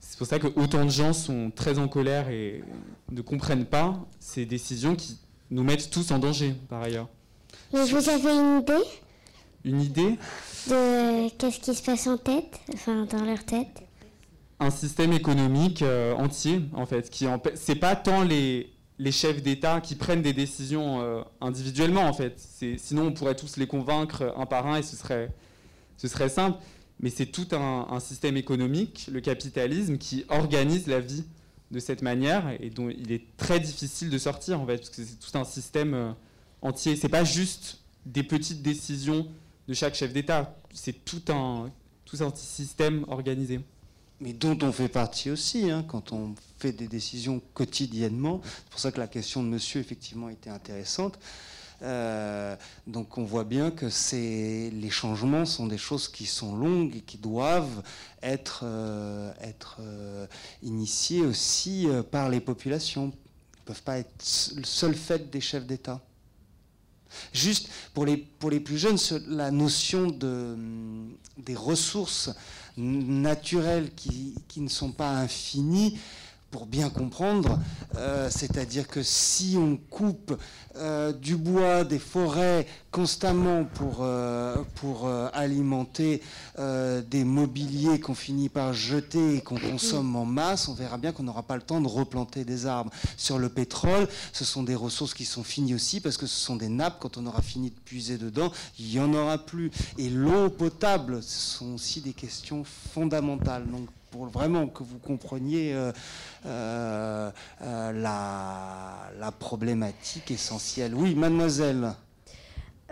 c'est 0.00 0.18
pour 0.18 0.26
ça 0.26 0.38
que 0.38 0.46
autant 0.56 0.84
de 0.84 0.90
gens 0.90 1.12
sont 1.12 1.50
très 1.54 1.78
en 1.78 1.88
colère 1.88 2.28
et 2.28 2.62
ne 3.10 3.20
comprennent 3.22 3.64
pas 3.66 3.98
ces 4.20 4.46
décisions 4.46 4.94
qui 4.94 5.18
nous 5.50 5.64
mettent 5.64 5.90
tous 5.90 6.10
en 6.12 6.18
danger, 6.18 6.54
par 6.68 6.82
ailleurs. 6.82 7.08
Et 7.74 7.82
vous 7.82 8.08
avez 8.08 8.30
une 8.32 8.60
idée 8.60 8.84
Une 9.64 9.80
idée 9.80 10.18
de 10.68 11.28
qu'est-ce 11.36 11.58
qui 11.60 11.74
se 11.74 11.82
passe 11.82 12.06
en 12.06 12.18
tête, 12.18 12.60
enfin 12.74 13.04
dans 13.10 13.24
leur 13.24 13.44
tête? 13.44 13.82
Un 14.60 14.70
système 14.70 15.12
économique 15.12 15.82
euh, 15.82 16.14
entier, 16.14 16.62
en 16.72 16.86
fait, 16.86 17.10
qui 17.10 17.24
empê- 17.26 17.52
c'est 17.56 17.74
pas 17.74 17.96
tant 17.96 18.22
les, 18.22 18.72
les 18.98 19.12
chefs 19.12 19.42
d'État 19.42 19.80
qui 19.80 19.96
prennent 19.96 20.22
des 20.22 20.32
décisions 20.32 21.00
euh, 21.00 21.22
individuellement, 21.40 22.02
en 22.02 22.12
fait. 22.12 22.40
Sinon, 22.78 23.08
on 23.08 23.12
pourrait 23.12 23.34
tous 23.34 23.56
les 23.56 23.66
convaincre 23.66 24.32
un 24.36 24.46
par 24.46 24.66
un 24.68 24.76
et 24.78 24.82
ce 24.82 24.94
serait, 24.96 25.30
ce 25.96 26.06
serait 26.08 26.28
simple. 26.28 26.58
Mais 27.00 27.10
c'est 27.10 27.26
tout 27.26 27.48
un, 27.52 28.00
système 28.00 28.36
économique, 28.36 29.08
le 29.12 29.20
capitalisme, 29.20 29.98
qui 29.98 30.24
organise 30.28 30.86
la 30.86 31.00
vie 31.00 31.24
de 31.70 31.78
cette 31.78 32.00
manière 32.00 32.56
et 32.60 32.70
dont 32.70 32.88
il 32.88 33.12
est 33.12 33.36
très 33.36 33.60
difficile 33.60 34.08
de 34.08 34.18
sortir, 34.18 34.60
en 34.60 34.66
fait, 34.66 34.78
parce 34.78 34.90
que 34.90 35.04
c'est 35.04 35.18
tout 35.18 35.36
un 35.36 35.44
système 35.44 35.94
euh, 35.94 36.12
entier. 36.62 36.96
C'est 36.96 37.08
pas 37.08 37.24
juste 37.24 37.80
des 38.06 38.22
petites 38.22 38.62
décisions 38.62 39.28
de 39.68 39.74
chaque 39.74 39.94
chef 39.94 40.12
d'État, 40.12 40.56
c'est 40.72 41.04
tout 41.04 41.22
un, 41.28 41.70
tout 42.04 42.18
un 42.20 42.32
système 42.34 43.04
organisé. 43.08 43.60
mais 44.20 44.32
dont 44.32 44.56
on 44.62 44.72
fait 44.72 44.88
partie 44.88 45.30
aussi 45.30 45.70
hein, 45.70 45.84
quand 45.86 46.12
on 46.12 46.34
fait 46.58 46.72
des 46.72 46.88
décisions 46.88 47.42
quotidiennement. 47.52 48.40
C'est 48.44 48.70
pour 48.70 48.80
ça 48.80 48.92
que 48.92 48.98
la 48.98 49.08
question 49.08 49.42
de 49.42 49.48
monsieur, 49.48 49.80
effectivement, 49.80 50.28
était 50.28 50.50
intéressante. 50.50 51.18
Euh, 51.82 52.56
donc 52.86 53.18
on 53.18 53.24
voit 53.24 53.44
bien 53.44 53.70
que 53.70 53.86
les 54.70 54.90
changements 54.90 55.44
sont 55.44 55.66
des 55.66 55.78
choses 55.78 56.08
qui 56.08 56.26
sont 56.26 56.56
longues 56.56 56.96
et 56.96 57.00
qui 57.00 57.18
doivent 57.18 57.82
être, 58.22 58.60
euh, 58.64 59.32
euh, 59.80 60.26
initiées 60.62 61.22
aussi 61.22 61.86
par 62.10 62.28
les 62.28 62.40
populations. 62.40 63.12
Ils 63.54 63.60
ne 63.60 63.64
peuvent 63.66 63.82
pas 63.82 63.98
être 63.98 64.24
le 64.56 64.64
seul 64.64 64.94
fait 64.94 65.30
des 65.30 65.40
chefs 65.40 65.66
d'État. 65.66 66.00
Juste 67.32 67.68
pour 67.94 68.04
les, 68.04 68.16
plus 68.16 68.78
jeunes, 68.78 68.98
la 69.28 69.50
notion 69.50 70.08
de, 70.08 70.56
des 71.38 71.54
ressources 71.54 72.30
naturelles 72.76 73.90
qui 73.94 74.60
ne 74.60 74.68
sont 74.68 74.92
pas 74.92 75.10
infinies, 75.10 75.98
pour 76.56 76.64
bien 76.64 76.88
comprendre, 76.88 77.58
euh, 77.98 78.30
c'est-à-dire 78.30 78.88
que 78.88 79.02
si 79.02 79.58
on 79.58 79.76
coupe 79.76 80.40
euh, 80.76 81.12
du 81.12 81.36
bois, 81.36 81.84
des 81.84 81.98
forêts 81.98 82.66
constamment 82.90 83.64
pour, 83.64 83.98
euh, 84.00 84.56
pour 84.76 85.06
alimenter 85.34 86.22
des 86.58 87.24
mobiliers 87.24 88.00
qu'on 88.00 88.14
finit 88.14 88.48
par 88.48 88.72
jeter 88.72 89.36
et 89.36 89.40
qu'on 89.42 89.58
consomme 89.58 90.16
en 90.16 90.24
masse, 90.24 90.68
on 90.68 90.72
verra 90.72 90.96
bien 90.96 91.12
qu'on 91.12 91.24
n'aura 91.24 91.42
pas 91.42 91.56
le 91.56 91.62
temps 91.62 91.82
de 91.82 91.88
replanter 91.88 92.46
des 92.46 92.64
arbres. 92.64 92.90
Sur 93.18 93.38
le 93.38 93.50
pétrole, 93.50 94.08
ce 94.32 94.46
sont 94.46 94.62
des 94.62 94.74
ressources 94.74 95.12
qui 95.12 95.26
sont 95.26 95.44
finies 95.44 95.74
aussi 95.74 96.00
parce 96.00 96.16
que 96.16 96.26
ce 96.26 96.40
sont 96.40 96.56
des 96.56 96.70
nappes. 96.70 96.96
Quand 97.00 97.18
on 97.18 97.26
aura 97.26 97.42
fini 97.42 97.68
de 97.68 97.76
puiser 97.84 98.16
dedans, 98.16 98.50
il 98.78 98.86
n'y 98.86 98.98
en 98.98 99.12
aura 99.12 99.36
plus. 99.36 99.70
Et 99.98 100.08
l'eau 100.08 100.48
potable, 100.48 101.22
ce 101.22 101.58
sont 101.58 101.74
aussi 101.74 102.00
des 102.00 102.14
questions 102.14 102.64
fondamentales. 102.94 103.66
Donc, 103.70 103.88
pour 104.16 104.26
vraiment 104.28 104.66
que 104.66 104.82
vous 104.82 104.98
compreniez 104.98 105.74
euh, 105.74 105.92
euh, 106.46 107.30
euh, 107.60 107.92
la, 107.92 109.10
la 109.18 109.32
problématique 109.32 110.30
essentielle. 110.30 110.94
Oui, 110.94 111.14
mademoiselle. 111.14 111.92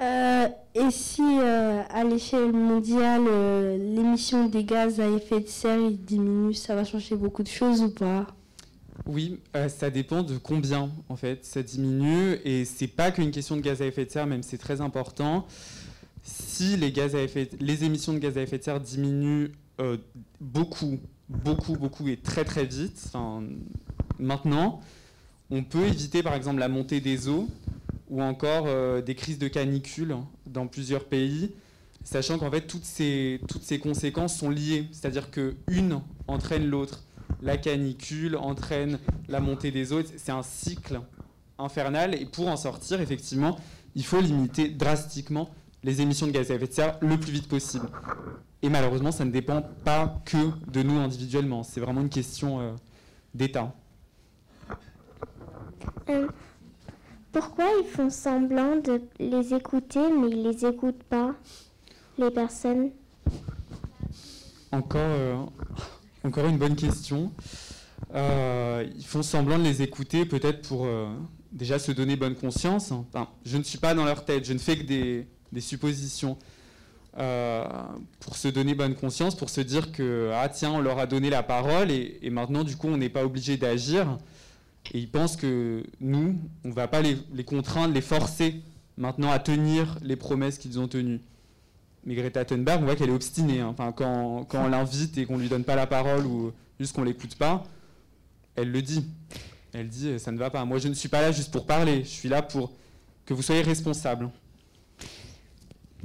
Euh, 0.01 0.49
et 0.75 0.91
si 0.91 1.23
euh, 1.23 1.83
à 1.89 2.05
l'échelle 2.05 2.53
mondiale 2.53 3.23
euh, 3.27 3.79
l'émission 3.79 4.49
des 4.49 4.65
gaz 4.65 5.01
à 5.01 5.09
effet 5.09 5.41
de 5.41 5.47
serre 5.47 5.79
il 5.79 6.05
diminue, 6.05 6.53
ça 6.53 6.75
va 6.75 6.85
changer 6.85 7.15
beaucoup 7.17 7.45
de 7.45 7.49
choses 7.49 7.81
ou 7.81 7.91
pas? 7.91 8.27
Oui, 9.07 9.41
euh, 9.55 9.69
ça 9.69 9.91
dépend 9.91 10.23
de 10.23 10.37
combien 10.37 10.91
en 11.09 11.17
fait 11.17 11.45
ça 11.45 11.63
diminue 11.63 12.39
et 12.45 12.65
c'est 12.65 12.89
pas 12.89 13.13
qu'une 13.13 13.31
question 13.31 13.57
de 13.57 13.61
gaz 13.61 13.81
à 13.81 13.87
effet 13.87 14.05
de 14.05 14.11
serre, 14.11 14.27
même 14.27 14.43
c'est 14.43 14.59
très 14.59 14.81
important. 14.81 15.47
Si 16.25 16.77
les, 16.77 16.91
gaz 16.91 17.15
à 17.15 17.23
effet, 17.23 17.49
les 17.61 17.85
émissions 17.85 18.13
de 18.13 18.19
gaz 18.19 18.37
à 18.37 18.43
effet 18.43 18.59
de 18.59 18.65
serre 18.65 18.81
diminuent 18.81 19.53
euh, 19.81 19.97
beaucoup 20.41 20.99
beaucoup, 21.29 21.75
beaucoup 21.75 22.09
et 22.09 22.17
très 22.17 22.45
très 22.45 22.65
vite, 22.65 23.13
maintenant, 24.19 24.81
on 25.51 25.63
peut 25.63 25.87
éviter 25.87 26.23
par 26.23 26.35
exemple 26.35 26.61
la 26.61 26.69
montée 26.69 27.01
des 27.01 27.29
eaux 27.29 27.49
ou 28.11 28.23
encore 28.23 28.65
euh, 28.67 29.01
des 29.03 29.15
crises 29.15 29.39
de 29.39 29.49
canicule 29.49 30.17
dans 30.47 30.67
plusieurs 30.67 31.05
pays, 31.05 31.53
sachant 32.05 32.39
qu'en 32.39 32.51
fait 32.51 32.63
toutes 32.63 32.85
ces, 32.85 33.41
toutes 33.49 33.63
ces 33.63 33.79
conséquences 33.79 34.37
sont 34.37 34.51
liées, 34.51 34.87
c'est-à-dire 34.93 35.31
qu'une 35.31 36.01
entraîne 36.29 36.67
l'autre. 36.67 37.03
La 37.43 37.57
canicule 37.57 38.37
entraîne 38.37 38.99
la 39.29 39.41
montée 39.41 39.71
des 39.71 39.93
eaux, 39.93 40.03
c'est 40.17 40.33
un 40.33 40.43
cycle 40.43 41.01
infernal 41.59 42.15
et 42.15 42.27
pour 42.27 42.49
en 42.49 42.57
sortir, 42.57 43.01
effectivement, 43.01 43.59
il 43.95 44.05
faut 44.05 44.21
limiter 44.21 44.69
drastiquement 44.69 45.51
les 45.83 46.01
émissions 46.01 46.27
de 46.27 46.33
gaz 46.33 46.51
à 46.51 46.55
effet 46.55 46.67
de 46.67 46.73
serre 46.73 46.99
le 47.01 47.19
plus 47.19 47.33
vite 47.33 47.49
possible. 47.49 47.89
Et 48.65 48.71
malheureusement, 48.71 49.13
ça 49.13 49.27
ne 49.27 49.31
dépend 49.31 49.61
pas 49.85 50.23
que 50.25 50.39
de 50.71 50.83
nous 50.83 50.99
individuellement, 50.99 51.63
c'est 51.63 51.81
vraiment 51.81 52.01
une 52.01 52.09
question 52.09 52.61
euh, 52.61 52.73
d'État. 53.35 53.75
Euh, 56.09 56.27
pourquoi 57.31 57.67
ils 57.79 57.87
font 57.87 58.09
semblant 58.09 58.77
de 58.77 59.03
les 59.19 59.53
écouter, 59.53 60.01
mais 60.19 60.31
ils 60.31 60.43
les 60.43 60.65
écoutent 60.65 61.03
pas, 61.03 61.35
les 62.17 62.31
personnes? 62.31 62.93
Encore, 64.73 65.01
euh, 65.03 65.37
encore 66.25 66.47
une 66.47 66.57
bonne 66.57 66.75
question. 66.75 67.33
Ils 68.15 69.05
font 69.05 69.23
semblant 69.23 69.59
de 69.59 69.65
les 69.65 69.83
écouter, 69.83 70.25
peut-être 70.25 70.67
pour 70.67 70.89
déjà 71.53 71.79
se 71.79 71.93
donner 71.93 72.17
bonne 72.17 72.35
conscience. 72.35 72.95
je 73.45 73.59
ne 73.59 73.63
suis 73.63 73.79
pas 73.79 73.95
dans 73.95 74.07
leur 74.07 74.25
tête, 74.25 74.47
je 74.47 74.55
ne 74.55 74.59
fais 74.59 74.79
que 74.79 74.85
des, 74.85 75.61
suppositions. 75.61 76.39
Pour 77.15 78.37
se 78.37 78.49
donner 78.49 78.75
bonne 78.75 78.95
conscience, 78.95 79.37
pour 79.37 79.51
se 79.51 79.61
dire 79.61 79.93
que 79.93 80.31
ah 80.35 80.49
tiens 80.49 80.73
on 80.73 80.81
leur 80.81 80.99
a 80.99 81.07
donné 81.07 81.31
la 81.31 81.43
parole 81.43 81.91
et, 81.91 82.19
maintenant 82.31 82.65
du 82.65 82.77
coup 82.77 82.89
on 82.89 82.97
n'est 82.97 83.09
pas 83.09 83.25
obligé 83.25 83.57
d'agir. 83.57 84.19
Et 84.93 84.99
ils 84.99 85.11
pensent 85.11 85.37
que 85.37 85.83
nous, 86.01 86.39
on 86.65 86.69
ne 86.69 86.75
va 86.75 86.89
pas 86.89 87.01
les, 87.01 87.45
contraindre, 87.45 87.95
les 87.95 88.03
forcer 88.03 88.61
maintenant 88.99 89.31
à 89.31 89.39
tenir 89.39 89.99
les 90.03 90.17
promesses 90.17 90.59
qu'ils 90.59 90.79
ont 90.79 90.89
tenues. 90.89 91.21
Mais 92.05 92.15
Greta 92.15 92.45
Thunberg, 92.45 92.83
on 92.83 92.85
voit 92.85 92.97
qu'elle 92.97 93.09
est 93.09 93.15
obstinée. 93.15 93.61
Hein. 93.61 93.69
Enfin, 93.69 93.93
quand, 93.93 94.45
quand 94.45 94.63
on 94.63 94.69
l'invite 94.69 95.17
et 95.17 95.25
qu'on 95.25 95.37
ne 95.37 95.43
lui 95.43 95.49
donne 95.49 95.65
pas 95.65 95.75
la 95.75 95.87
parole 95.87 96.27
ou 96.27 96.53
juste 96.79 96.95
qu'on 96.95 97.01
ne 97.01 97.07
l'écoute 97.07 97.37
pas, 97.37 97.65
elle 98.57 98.71
le 98.71 98.83
dit. 98.83 99.07
Elle 99.73 99.89
dit 99.89 100.19
ça 100.19 100.33
ne 100.33 100.39
va 100.39 100.51
pas. 100.51 100.65
Moi, 100.65 100.79
je 100.79 100.89
ne 100.89 100.95
suis 100.95 101.09
pas 101.09 101.23
là 101.23 101.33
juste 101.33 101.51
pour 101.51 101.67
parler. 101.67 102.05
Je 102.05 102.09
suis 102.11 102.29
là 102.29 102.43
pour 102.43 102.73
que 103.25 103.33
vous 103.33 103.43
soyez 103.43 103.63
responsable. 103.63 104.29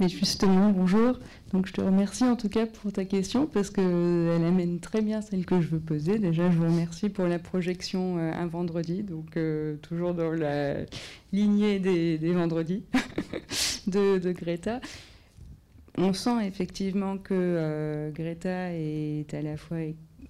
Mais 0.00 0.08
justement, 0.08 0.70
bonjour. 0.70 1.18
Donc 1.52 1.66
je 1.66 1.74
te 1.74 1.82
remercie 1.82 2.24
en 2.24 2.34
tout 2.34 2.48
cas 2.48 2.64
pour 2.64 2.90
ta 2.90 3.04
question 3.04 3.46
parce 3.46 3.68
qu'elle 3.68 4.42
amène 4.46 4.80
très 4.80 5.02
bien 5.02 5.20
celle 5.20 5.44
que 5.44 5.60
je 5.60 5.68
veux 5.68 5.78
poser. 5.78 6.18
Déjà, 6.18 6.50
je 6.50 6.56
vous 6.56 6.64
remercie 6.64 7.10
pour 7.10 7.26
la 7.26 7.38
projection 7.38 8.16
euh, 8.16 8.32
un 8.32 8.46
vendredi, 8.46 9.02
donc 9.02 9.36
euh, 9.36 9.76
toujours 9.82 10.14
dans 10.14 10.30
la 10.30 10.76
lignée 11.32 11.80
des, 11.80 12.16
vendredis 12.32 12.82
de, 13.86 14.32
Greta. 14.32 14.80
On 15.98 16.14
sent 16.14 16.46
effectivement 16.46 17.18
que 17.18 17.34
euh, 17.34 18.10
Greta 18.10 18.72
est 18.72 19.34
à 19.34 19.42
la 19.42 19.58
fois 19.58 19.80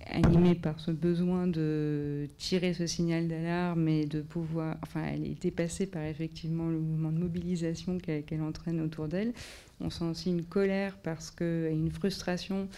animée 0.06 0.54
par 0.54 0.80
ce 0.80 0.90
besoin 0.90 1.46
de 1.46 2.28
tirer 2.38 2.74
ce 2.74 2.86
signal 2.86 3.28
d'alarme 3.28 3.88
et 3.88 4.06
de 4.06 4.22
pouvoir. 4.22 4.76
Enfin, 4.82 5.04
elle 5.04 5.26
est 5.26 5.40
dépassée 5.40 5.86
par 5.86 6.02
effectivement 6.02 6.68
le 6.68 6.78
mouvement 6.78 7.12
de 7.12 7.18
mobilisation 7.18 7.98
qu'elle 7.98 8.42
entraîne 8.42 8.80
autour 8.80 9.08
d'elle. 9.08 9.32
On 9.80 9.90
sent 9.90 10.04
aussi 10.04 10.30
une 10.30 10.44
colère 10.44 10.96
parce 11.02 11.30
que, 11.30 11.68
et 11.70 11.74
une 11.74 11.90
frustration 11.90 12.68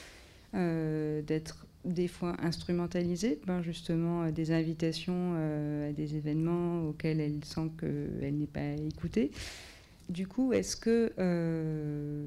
euh, 0.55 1.23
d'être 1.23 1.67
des 1.85 2.09
fois 2.09 2.37
instrumentalisée 2.41 3.41
par 3.47 3.63
justement 3.63 4.31
des 4.31 4.53
invitations 4.53 5.35
euh, 5.35 5.91
à 5.91 5.93
des 5.93 6.17
événements 6.17 6.89
auxquels 6.89 7.21
elle 7.21 7.45
sent 7.45 7.71
qu'elle 7.79 8.37
n'est 8.37 8.47
pas 8.47 8.73
écoutée. 8.89 9.33
Du 10.09 10.27
coup, 10.27 10.53
est-ce 10.53 10.77
que 10.77 11.13
euh, 11.19 12.27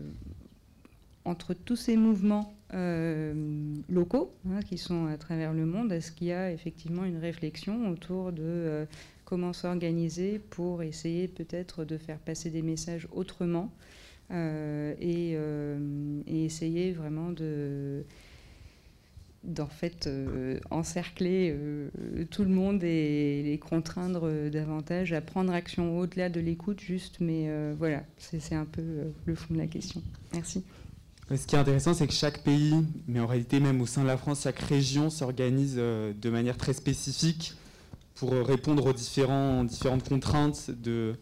entre 1.24 1.54
tous 1.54 1.76
ces 1.76 1.98
mouvements 1.98 2.55
euh, 2.74 3.34
locaux 3.90 4.34
hein, 4.50 4.60
qui 4.68 4.80
sont 4.80 5.06
à 5.06 5.18
travers 5.18 5.54
le 5.54 5.66
monde, 5.66 5.92
est-ce 5.92 6.12
qu'il 6.12 6.28
y 6.28 6.32
a 6.32 6.52
effectivement 6.52 7.06
une 7.06 7.18
réflexion 7.18 7.92
autour 7.92 8.32
de 8.32 8.42
euh, 8.42 8.86
comment 9.24 9.54
s'organiser 9.54 10.40
pour 10.40 10.82
essayer 10.82 11.28
peut-être 11.28 11.86
de 11.86 11.98
faire 11.98 12.18
passer 12.18 12.50
des 12.50 12.64
messages 12.64 13.08
autrement 13.12 13.72
euh, 14.32 14.96
et, 15.00 15.38
essayer 16.44 16.92
vraiment 16.92 17.32
de 17.32 18.04
d'en 19.44 19.68
fait 19.68 20.10
encercler 20.72 21.56
tout 22.32 22.44
le 22.44 22.50
monde 22.50 22.84
et 22.84 23.44
les 23.44 23.60
contraindre 23.60 24.50
davantage 24.50 25.14
à 25.14 25.22
prendre 25.22 25.54
action 25.54 26.00
au-delà 26.00 26.30
de 26.30 26.40
l'écoute 26.40 26.82
juste 26.82 27.20
mais 27.20 27.48
voilà 27.74 28.04
c'est 28.18 28.56
un 28.56 28.66
peu 28.66 28.82
le 29.26 29.36
fond 29.36 29.54
de 29.54 29.60
la 29.60 29.68
question. 29.68 30.02
Merci 30.34 30.64
ce 31.34 31.48
qui 31.48 31.56
est 31.56 31.60
intéressant, 31.60 31.94
c'est 31.94 32.06
que 32.06 32.14
chaque 32.14 32.44
pays, 32.44 32.76
mais 33.08 33.20
en 33.20 33.26
réalité 33.26 33.60
même 33.60 33.82
au 33.82 33.88
sein 33.88 34.04
de 34.04 34.08
la 34.08 34.18
France, 34.18 34.42
chaque 34.44 34.60
région 34.60 35.10
s'organise 35.10 35.76
euh, 35.78 36.14
de 36.14 36.30
manière 36.30 36.56
très 36.56 36.74
spécifique 36.74 37.54
pour 38.14 38.34
euh, 38.34 38.44
répondre 38.44 38.86
aux 38.86 38.94
différentes 38.94 40.08
contraintes 40.08 40.70
de, 40.70 41.16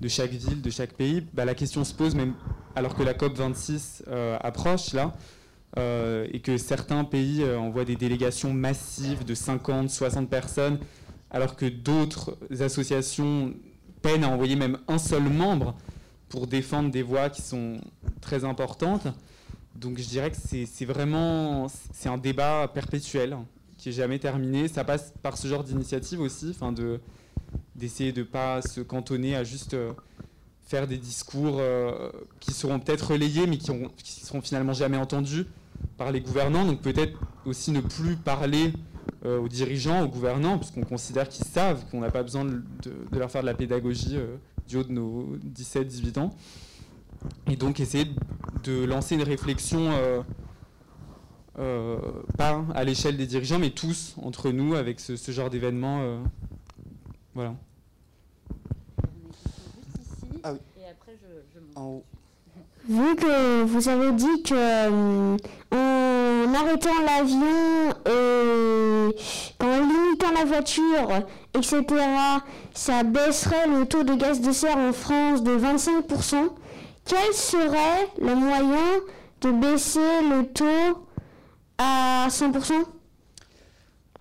de 0.00 0.08
chaque 0.08 0.30
ville, 0.30 0.62
de 0.62 0.70
chaque 0.70 0.92
pays. 0.92 1.26
Bah, 1.34 1.44
la 1.44 1.54
question 1.54 1.82
se 1.82 1.94
pose 1.94 2.14
même 2.14 2.34
alors 2.76 2.94
que 2.94 3.02
la 3.02 3.12
COP26 3.12 4.02
euh, 4.06 4.38
approche 4.40 4.92
là, 4.92 5.14
et 5.76 6.40
que 6.40 6.56
certains 6.56 7.04
pays 7.04 7.44
envoient 7.44 7.84
des 7.84 7.94
délégations 7.94 8.52
massives 8.52 9.24
de 9.24 9.34
50, 9.34 9.88
60 9.88 10.28
personnes, 10.28 10.80
alors 11.30 11.54
que 11.54 11.64
d'autres 11.64 12.36
associations 12.58 13.54
peinent 14.02 14.24
à 14.24 14.28
envoyer 14.28 14.56
même 14.56 14.78
un 14.88 14.98
seul 14.98 15.22
membre 15.22 15.76
pour 16.30 16.46
défendre 16.46 16.90
des 16.90 17.02
voix 17.02 17.28
qui 17.28 17.42
sont 17.42 17.78
très 18.22 18.44
importantes. 18.44 19.08
Donc 19.74 19.98
je 19.98 20.08
dirais 20.08 20.30
que 20.30 20.36
c'est 20.36 20.84
vraiment 20.86 21.66
c'est 21.92 22.08
un 22.08 22.18
débat 22.18 22.70
perpétuel 22.72 23.36
qui 23.76 23.90
est 23.90 23.92
jamais 23.92 24.18
terminé. 24.18 24.68
Ça 24.68 24.84
passe 24.84 25.12
par 25.22 25.36
ce 25.36 25.48
genre 25.48 25.64
d'initiative 25.64 26.20
aussi, 26.20 26.50
enfin 26.50 26.72
de 26.72 27.00
d'essayer 27.74 28.12
de 28.12 28.22
pas 28.22 28.62
se 28.62 28.80
cantonner 28.80 29.34
à 29.34 29.42
juste 29.42 29.74
euh, 29.74 29.92
faire 30.66 30.86
des 30.86 30.98
discours 30.98 31.56
euh, 31.58 32.10
qui 32.38 32.52
seront 32.52 32.78
peut-être 32.78 33.12
relayés 33.12 33.46
mais 33.46 33.56
qui, 33.56 33.72
ne 33.72 33.88
qui 33.96 34.24
seront 34.24 34.40
finalement 34.40 34.74
jamais 34.74 34.98
entendus 34.98 35.46
par 35.96 36.12
les 36.12 36.20
gouvernants. 36.20 36.64
Donc 36.64 36.80
peut-être 36.80 37.18
aussi 37.44 37.72
ne 37.72 37.80
plus 37.80 38.16
parler 38.16 38.72
euh, 39.24 39.40
aux 39.40 39.48
dirigeants, 39.48 40.04
aux 40.04 40.08
gouvernants, 40.08 40.58
puisqu'on 40.58 40.84
considère 40.84 41.28
qu'ils 41.28 41.46
savent 41.46 41.84
qu'on 41.90 42.00
n'a 42.00 42.10
pas 42.10 42.22
besoin 42.22 42.44
de, 42.44 42.62
leur 43.12 43.30
faire 43.30 43.40
de 43.40 43.46
la 43.46 43.54
pédagogie 43.54 44.16
haut 44.78 44.84
de 44.84 44.92
nos 44.92 45.36
17-18 45.38 46.18
ans 46.18 46.34
et 47.50 47.56
donc 47.56 47.80
essayer 47.80 48.06
de 48.64 48.84
lancer 48.84 49.14
une 49.14 49.22
réflexion 49.22 49.90
euh, 49.92 50.22
euh, 51.58 51.98
pas 52.38 52.64
à 52.74 52.84
l'échelle 52.84 53.16
des 53.16 53.26
dirigeants, 53.26 53.58
mais 53.58 53.70
tous 53.70 54.14
entre 54.22 54.50
nous 54.50 54.74
avec 54.74 55.00
ce, 55.00 55.16
genre 55.30 55.50
d'événement. 55.50 56.00
Euh, 56.00 56.18
voilà. 57.34 57.54
Ah 60.42 60.52
oui. 60.52 60.58
En 61.74 61.84
haut. 61.84 62.04
Vu 62.88 63.14
que 63.14 63.62
vous 63.64 63.88
avez 63.88 64.12
dit 64.12 64.42
que 64.42 65.36
en 65.72 66.54
arrêtant 66.54 66.98
l'avion 67.04 67.90
et 68.06 69.14
la 70.32 70.44
voiture, 70.44 71.24
etc., 71.54 71.84
ça 72.74 73.02
baisserait 73.02 73.66
le 73.66 73.86
taux 73.86 74.02
de 74.02 74.14
gaz 74.14 74.40
de 74.40 74.52
serre 74.52 74.76
en 74.76 74.92
France 74.92 75.42
de 75.42 75.56
25%, 75.56 76.50
quel 77.04 77.34
serait 77.34 78.08
le 78.20 78.34
moyen 78.34 79.00
de 79.40 79.50
baisser 79.50 80.22
le 80.28 80.46
taux 80.46 81.06
à 81.78 82.28
100% 82.28 82.84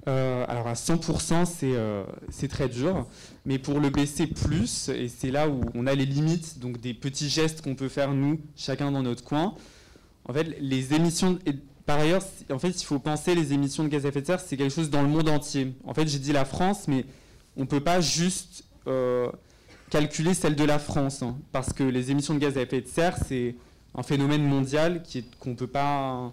euh, 0.08 0.46
alors 0.48 0.66
à 0.66 0.74
100%, 0.74 1.46
euh, 1.64 2.04
c'est 2.30 2.48
très 2.48 2.68
dur, 2.68 3.06
mais 3.46 3.60
pour 3.60 3.80
le 3.80 3.90
baisser 3.90 4.26
plus, 4.26 4.90
et 4.90 5.08
c'est 5.08 5.30
là 5.30 5.50
où 5.50 5.62
on 5.76 5.86
a 5.86 5.94
les 5.94 6.06
limites, 6.06 6.58
donc 6.58 6.80
des 6.80 6.94
petits 6.96 7.30
gestes 7.30 7.62
qu'on 7.62 7.76
peut 7.76 7.90
faire 7.90 8.14
nous, 8.14 8.40
chacun 8.56 8.92
dans 8.92 9.04
notre 9.04 9.24
coin. 9.24 9.54
En 10.28 10.34
fait, 10.34 10.58
les 10.62 10.94
émissions, 10.94 11.38
par 11.90 11.98
ailleurs, 11.98 12.22
en 12.52 12.60
fait, 12.60 12.70
il 12.70 12.86
faut 12.86 13.00
penser 13.00 13.34
les 13.34 13.52
émissions 13.52 13.84
de 13.84 13.90
gaz 13.90 14.06
à 14.06 14.10
effet 14.10 14.22
de 14.22 14.28
serre, 14.28 14.40
c'est 14.40 14.56
quelque 14.56 14.72
chose 14.72 14.92
dans 14.92 15.02
le 15.02 15.08
monde 15.08 15.28
entier. 15.28 15.74
En 15.84 15.96
fait, 15.96 16.08
j'ai 16.08 16.20
dit 16.20 16.32
la 16.32 16.46
France, 16.46 16.88
mais 16.88 17.04
on 17.58 17.62
ne 17.62 17.66
peut 17.66 17.80
pas 17.80 18.00
juste 18.00 18.64
euh, 18.86 19.28
calculer 19.90 20.36
celle 20.36 20.56
de 20.56 20.64
la 20.64 20.78
France, 20.78 21.24
hein, 21.24 21.36
parce 21.52 21.74
que 21.74 21.82
les 21.82 22.12
émissions 22.12 22.36
de 22.36 22.40
gaz 22.40 22.60
à 22.60 22.62
effet 22.62 22.82
de 22.82 22.88
serre, 22.88 23.18
c'est 23.28 23.56
un 23.96 24.04
phénomène 24.04 24.44
mondial 24.44 25.02
qui 25.02 25.26
qu'on 25.40 25.56
peut 25.56 25.66
pas. 25.66 26.32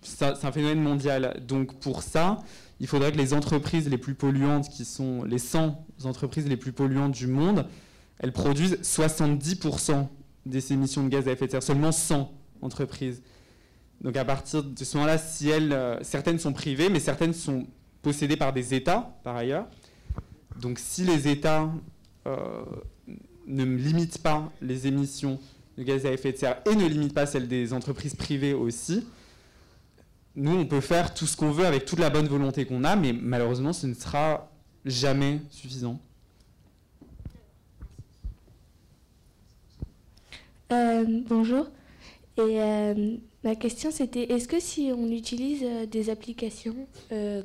C'est 0.00 0.24
un 0.24 0.52
phénomène 0.52 0.80
mondial. 0.80 1.42
Donc 1.46 1.78
pour 1.78 2.02
ça, 2.02 2.38
il 2.80 2.86
faudrait 2.86 3.12
que 3.12 3.18
les 3.18 3.34
entreprises 3.34 3.90
les 3.90 3.98
plus 3.98 4.14
polluantes, 4.14 4.70
qui 4.70 4.86
sont 4.86 5.22
les 5.24 5.38
100 5.38 5.84
entreprises 6.04 6.48
les 6.48 6.56
plus 6.56 6.72
polluantes 6.72 7.12
du 7.12 7.26
monde, 7.26 7.66
elles 8.20 8.32
produisent 8.32 8.78
70% 8.82 10.06
des 10.46 10.72
émissions 10.72 11.04
de 11.04 11.10
gaz 11.10 11.28
à 11.28 11.32
effet 11.32 11.44
de 11.44 11.50
serre. 11.50 11.62
Seulement 11.62 11.92
100 11.92 12.32
entreprises. 12.62 13.20
Donc 14.02 14.16
à 14.16 14.24
partir 14.24 14.62
de 14.62 14.84
ce 14.84 14.96
moment-là, 14.96 15.16
si 15.16 15.48
elles, 15.48 15.98
certaines 16.02 16.38
sont 16.38 16.52
privées, 16.52 16.88
mais 16.88 17.00
certaines 17.00 17.32
sont 17.32 17.66
possédées 18.02 18.36
par 18.36 18.52
des 18.52 18.74
États, 18.74 19.16
par 19.22 19.36
ailleurs. 19.36 19.66
Donc 20.60 20.78
si 20.78 21.04
les 21.04 21.28
États 21.28 21.70
ne 22.26 23.64
limitent 23.64 24.22
pas 24.22 24.50
les 24.60 24.86
émissions 24.86 25.38
de 25.78 25.84
gaz 25.84 26.04
à 26.04 26.12
effet 26.12 26.32
de 26.32 26.36
serre 26.36 26.60
et 26.70 26.74
ne 26.74 26.86
limitent 26.86 27.14
pas 27.14 27.26
celles 27.26 27.46
des 27.46 27.72
entreprises 27.72 28.14
privées 28.14 28.54
aussi, 28.54 29.04
nous, 30.34 30.56
on 30.56 30.64
peut 30.64 30.80
faire 30.80 31.12
tout 31.12 31.26
ce 31.26 31.36
qu'on 31.36 31.50
veut 31.50 31.66
avec 31.66 31.84
toute 31.84 31.98
la 31.98 32.08
bonne 32.08 32.26
volonté 32.26 32.64
qu'on 32.64 32.84
a, 32.84 32.96
mais 32.96 33.12
malheureusement, 33.12 33.72
ce 33.72 33.86
ne 33.86 33.94
sera 33.94 34.50
jamais 34.84 35.40
suffisant. 35.50 36.00
Euh, 40.72 41.04
bonjour. 41.28 41.66
Et 42.38 42.62
euh, 42.62 43.16
ma 43.44 43.54
question 43.54 43.90
c'était 43.90 44.32
est-ce 44.32 44.48
que 44.48 44.60
si 44.60 44.92
on 44.96 45.10
utilise 45.10 45.62
euh, 45.64 45.86
des 45.86 46.10
applications 46.10 46.76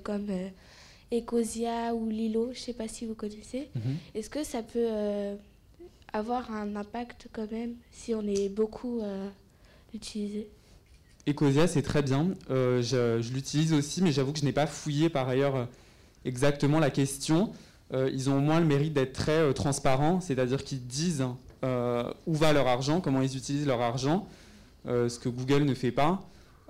comme 0.03 0.27
Ecosia 1.12 1.93
ou 1.95 2.10
Lilo, 2.10 2.49
je 2.53 2.60
ne 2.60 2.63
sais 2.63 2.73
pas 2.73 2.88
si 2.88 3.05
vous 3.05 3.15
connaissez, 3.15 3.69
mhm. 3.75 3.95
est-ce 4.15 4.29
que 4.29 4.43
ça 4.43 4.62
peut 4.63 4.88
avoir 6.13 6.51
un 6.51 6.75
impact 6.75 7.27
quand 7.31 7.49
même 7.51 7.75
si 7.91 8.13
on 8.13 8.21
est 8.27 8.49
beaucoup 8.49 9.01
utilisé? 9.93 10.49
Ecosia, 11.27 11.67
c'est 11.67 11.81
très 11.81 12.01
bien. 12.01 12.33
je 12.49 13.33
l'utilise 13.33 13.73
aussi, 13.73 14.01
mais 14.01 14.12
j'avoue 14.12 14.33
que 14.33 14.39
je 14.39 14.45
n'ai 14.45 14.51
pas 14.51 14.67
fouillé 14.67 15.10
par 15.10 15.29
ailleurs 15.29 15.67
exactement 16.25 16.79
la 16.79 16.89
question. 16.89 17.53
ils 17.93 18.29
ont 18.29 18.38
au 18.38 18.41
moins 18.41 18.60
le 18.60 18.65
mérite 18.65 18.93
d'être 18.93 19.13
très 19.13 19.53
transparents, 19.53 20.19
c'est-à-dire 20.19 20.63
qu'ils 20.63 20.86
disent 20.86 21.25
euh, 21.63 22.03
où 22.27 22.36
va 22.36 22.53
leur 22.53 22.67
argent, 22.67 23.01
comment 23.01 23.21
ils 23.21 23.36
utilisent 23.36 23.65
leur 23.65 23.81
argent, 23.81 24.27
euh, 24.27 24.46
ce 24.88 25.19
que 25.19 25.30
Google 25.30 25.63
ne 25.63 25.73
fait 25.73 25.91
pas. 25.91 26.21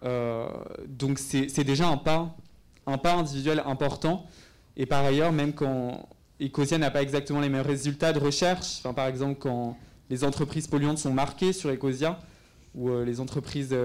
Euh, 0.04 0.48
donc 0.88 1.20
c'est 1.20 1.64
déjà 1.64 1.88
un 1.88 1.98
pas, 1.98 2.36
un 2.86 2.98
pas 2.98 3.14
individuel 3.16 3.62
important. 3.66 4.26
Et 4.76 4.86
par 4.86 5.04
ailleurs, 5.04 5.32
même 5.32 5.54
quand 5.54 6.08
Ecosia 6.42 6.78
n'a 6.78 6.92
pas 6.92 7.02
exactement 7.02 7.40
les 7.40 7.50
mêmes 7.50 7.66
résultats 7.66 8.14
de 8.14 8.20
recherche, 8.20 8.84
par 8.84 9.08
exemple 9.08 9.40
quand 9.40 9.78
les 10.10 10.24
entreprises 10.24 10.68
polluantes 10.68 11.00
sont 11.00 11.14
marquées 11.14 11.54
sur 11.54 11.70
Ecosia, 11.72 12.20
ou 12.76 12.92
les 13.04 13.20
entreprises 13.20 13.76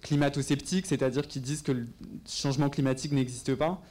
climato-sceptiques, 0.00 0.86
c'est-à-dire 0.86 1.28
qui 1.28 1.40
disent 1.40 1.60
que 1.60 1.72
le 1.72 1.86
changement 2.26 2.70
climatique 2.70 3.12
n'existe 3.12 3.54
pas. 3.54 3.82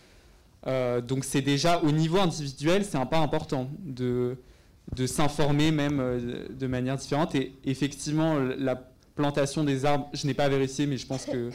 donc 1.01 1.23
c'est 1.23 1.41
déjà 1.41 1.83
au 1.83 1.91
niveau 1.91 2.17
individuel, 2.17 2.83
c'est 2.83 2.97
un 2.97 3.05
pas 3.05 3.19
important 3.19 3.69
de, 3.79 4.37
de 4.95 5.07
s'informer 5.07 5.71
même 5.71 5.99
euh, 5.99 6.47
de 6.49 6.67
manière 6.67 6.97
différente. 6.97 7.35
Et 7.35 7.53
effectivement, 7.65 8.37
la 8.39 8.75
plantation 9.19 9.65
des 9.65 9.83
arbres, 9.83 10.07
je 10.13 10.25
n'ai 10.25 10.33
pas 10.33 10.47
vérifié, 10.47 10.87
mais 10.87 10.95
je 10.95 11.05
pense 11.05 11.25
que 11.25 11.49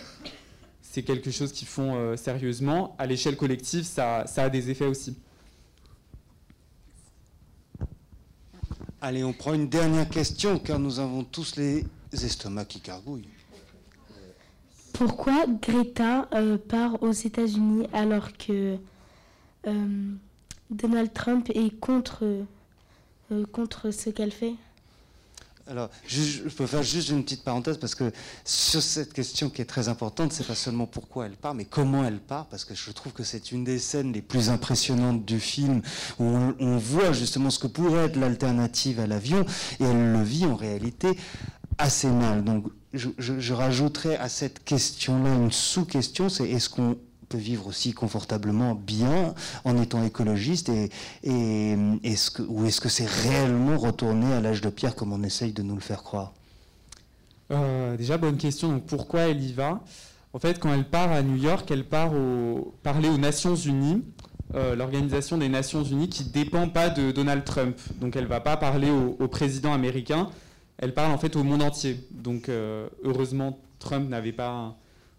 c'est 0.83 1.03
quelque 1.03 1.31
chose 1.31 1.51
qu'ils 1.51 1.67
font 1.67 1.97
euh, 1.97 2.15
sérieusement. 2.15 2.95
À 2.99 3.07
l'échelle 3.07 3.39
collective, 3.39 3.85
ça, 3.85 4.27
a 4.37 4.51
des 4.51 4.69
effets 4.69 4.85
aussi. 4.85 5.17
Allez, 9.01 9.25
on 9.25 9.33
prend 9.33 9.55
une 9.55 9.71
dernière 9.71 10.11
question, 10.11 10.59
car 10.59 10.79
nous 10.79 11.01
avons 11.01 11.25
tous 11.25 11.57
les 11.57 11.87
estomacs 12.13 12.69
qui 12.69 12.81
cargouillent. 12.81 13.31
Pourquoi 14.93 15.47
Greta 15.47 16.29
euh, 16.35 16.59
part 16.59 17.03
aux 17.03 17.13
États-Unis 17.13 17.87
alors 17.95 18.37
que 18.37 18.77
Donald 20.71 21.15
Trump 21.15 21.51
est 21.55 21.71
contre 21.81 22.45
euh, 23.33 23.47
contre 23.53 23.91
ce 23.91 24.11
qu'elle 24.11 24.33
fait? 24.33 24.55
Alors, 25.67 25.89
je, 26.07 26.43
peux 26.43 26.67
faire 26.67 26.83
juste 26.83 27.09
une 27.09 27.25
petite 27.25 27.43
parenthèse 27.43 27.79
parce 27.79 27.95
que 27.95 28.13
sur 28.45 28.83
cette 28.83 29.15
question 29.15 29.49
qui 29.49 29.63
est 29.63 29.67
très 29.67 29.89
importante, 29.89 30.33
c'est 30.33 30.47
pas 30.47 30.55
seulement 30.55 30.87
pourquoi 30.87 31.25
elle 31.25 31.37
part, 31.37 31.55
mais 31.55 31.65
comment 31.65 32.05
elle 32.05 32.21
part, 32.21 32.47
parce 32.47 32.67
que 32.67 32.75
je 32.75 32.91
trouve 32.91 33.13
que 33.15 33.25
c'est 33.25 33.51
une 33.51 33.65
des 33.65 33.79
scènes 33.79 34.13
les 34.13 34.21
plus 34.21 34.51
impressionnantes 34.51 35.25
du 35.25 35.41
film 35.41 35.81
où 36.19 36.25
on, 36.25 36.77
voit 36.77 37.13
justement 37.13 37.49
ce 37.49 37.59
que 37.59 37.67
pourrait 37.67 38.07
être 38.07 38.17
l'alternative 38.17 39.01
à 39.01 39.07
l'avion 39.07 39.47
et 39.81 39.85
elle 39.85 40.13
le 40.13 40.23
vit 40.23 40.45
en 40.45 40.55
réalité 40.55 41.17
assez 41.79 42.09
mal. 42.09 42.45
Donc, 42.45 42.67
je, 42.93 43.09
je 43.19 43.53
rajouterais 43.55 44.19
à 44.19 44.29
cette 44.29 44.65
question-là 44.65 45.35
une 45.35 45.51
sous-question, 45.51 46.29
c'est 46.29 46.49
est-ce 46.49 46.69
qu'on 46.69 46.99
vivre 47.33 47.67
aussi 47.67 47.93
confortablement 47.93 48.75
bien 48.75 49.35
en 49.65 49.81
étant 49.81 50.05
écologiste 50.05 50.69
et, 50.69 50.91
est-ce 52.03 52.31
que, 52.31 52.43
ou 52.43 52.67
est-ce 52.67 52.81
que 52.81 52.89
c'est 52.89 53.09
réellement 53.09 53.79
retourner 53.79 54.33
à 54.33 54.41
l'âge 54.41 54.61
de 54.61 54.69
pierre 54.69 54.95
comme 54.95 55.13
on 55.13 55.23
essaye 55.23 55.53
de 55.53 55.63
nous 55.63 55.75
le 55.75 55.81
faire 55.81 56.03
croire? 56.03 56.33
Euh, 57.51 57.97
Déjà, 57.97 58.19
bonne 58.19 58.37
question. 58.37 58.81
Pourquoi 58.81 59.23
elle 59.23 59.43
y 59.43 59.53
va? 59.53 59.81
En 60.33 60.39
fait, 60.39 60.59
quand 60.59 60.73
elle 60.73 60.85
part 60.85 61.13
à 61.13 61.23
New 61.23 61.37
York, 61.37 61.71
elle 61.71 61.85
part 61.85 62.13
parler 62.83 63.09
aux 63.09 63.19
Nations 63.19 63.55
Unies, 63.55 64.03
euh, 64.55 64.77
l'organisation 64.77 65.39
des 65.39 65.49
Nations 65.49 65.83
Unies 65.83 66.09
qui 66.09 66.25
dépend 66.25 66.69
pas 66.69 66.89
de 66.89 67.11
Donald 67.11 67.45
Trump. 67.45 67.77
Donc, 68.01 68.15
elle 68.17 68.27
va 68.27 68.41
pas 68.41 68.57
parler 68.57 68.91
au, 68.91 69.27
président 69.29 69.73
américain. 69.73 70.31
Elle 70.79 70.93
parle 70.93 71.13
en 71.13 71.19
fait 71.19 71.35
au 71.37 71.43
monde 71.43 71.63
entier. 71.63 72.01
Donc, 72.11 72.49
euh, 72.49 72.89
heureusement, 73.03 73.59
Trump 73.79 74.09
n'avait 74.09 74.33
pas 74.33 74.77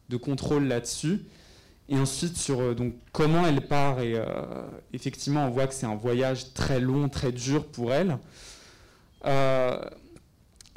de 0.09 0.17
contrôle 0.17 0.65
là-dessus. 0.67 1.21
Et 1.87 1.97
ensuite, 1.97 2.37
sur 2.37 2.61
euh, 2.61 2.73
donc, 2.73 2.93
comment 3.11 3.45
elle 3.45 3.61
part, 3.61 3.99
et 3.99 4.15
euh, 4.15 4.25
effectivement, 4.93 5.45
on 5.45 5.49
voit 5.49 5.67
que 5.67 5.73
c'est 5.73 5.85
un 5.85 5.95
voyage 5.95 6.53
très 6.53 6.79
long, 6.79 7.09
très 7.09 7.31
dur 7.31 7.65
pour 7.65 7.93
elle. 7.93 8.17
Euh, 9.25 9.77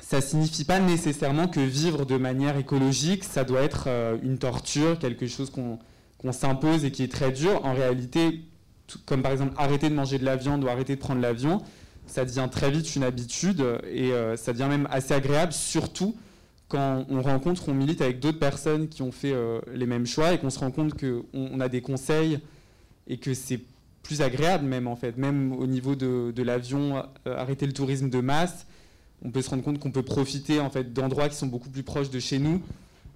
ça 0.01 0.21
signifie 0.21 0.64
pas 0.64 0.81
nécessairement 0.81 1.49
que 1.49 1.61
vivre 1.61 2.05
de 2.05 2.16
manière 2.16 2.57
écologique, 2.57 3.25
ça 3.25 3.44
doit 3.44 3.62
être 3.62 3.85
euh, 3.87 4.18
une 4.23 4.38
torture, 4.38 4.99
quelque 4.99 5.27
chose 5.27 5.51
qu'on 5.51 6.33
s'impose 6.33 6.85
et 6.85 6.90
qui 6.90 7.03
est 7.03 7.12
très 7.12 7.33
dur. 7.33 7.64
En 7.64 7.73
réalité, 7.73 8.42
comme 9.07 9.23
par 9.23 9.33
exemple 9.33 9.55
arrêter 9.57 9.88
de 9.88 9.94
manger 9.94 10.18
de 10.18 10.25
la 10.27 10.37
viande 10.37 10.62
ou 10.62 10.68
arrêter 10.68 10.94
de 10.94 11.01
prendre 11.01 11.23
l'avion, 11.23 11.62
ça 12.07 12.25
devient 12.25 12.49
très 12.51 12.71
vite 12.71 12.97
une 12.97 13.03
habitude 13.03 13.62
et 13.90 14.12
ça 14.37 14.55
devient 14.55 14.68
même 14.68 14.88
assez 14.90 15.12
agréable, 15.12 15.53
surtout 15.53 16.16
quand 16.68 17.07
on 17.09 17.22
rencontre, 17.22 17.68
on 17.68 17.74
milite 17.74 18.02
avec 18.02 18.20
d'autres 18.20 18.38
personnes 18.38 18.88
qui 18.88 19.02
ont 19.02 19.12
fait 19.12 19.33
euh, 19.33 19.61
les 19.74 19.87
mêmes 19.87 20.07
choix 20.07 20.35
et 20.35 20.38
qu'on 20.38 20.50
se 20.50 20.59
rend 20.59 20.70
compte 20.70 20.92
qu'on 20.94 21.61
a 21.61 21.68
des 21.68 21.81
conseils 21.81 22.40
et 23.07 23.16
que 23.16 23.33
c'est 23.33 23.61
plus 24.02 24.20
agréable 24.20 24.66
même 24.66 24.87
en 24.87 24.96
fait, 24.96 25.16
même 25.16 25.52
au 25.52 25.66
niveau 25.66 25.94
de, 25.94 26.42
l'avion, 26.42 27.02
euh, 27.26 27.37
arrêter 27.37 27.66
le 27.66 27.72
tourisme 27.72 28.11
de 28.11 28.20
masse, 28.20 28.66
on 29.24 29.31
peut 29.31 29.42
se 29.42 29.50
rendre 29.50 29.64
compte 29.64 29.78
qu'on 29.78 29.90
peut 29.90 30.02
profiter 30.02 30.61
en 30.61 30.70
fait 30.70 30.92
d'endroits 30.92 31.28
qui 31.28 31.37
sont 31.37 31.46
beaucoup 31.46 31.70
plus 31.70 31.83
proches 31.83 32.11
de 32.11 32.20
chez 32.20 32.38
nous 32.38 32.62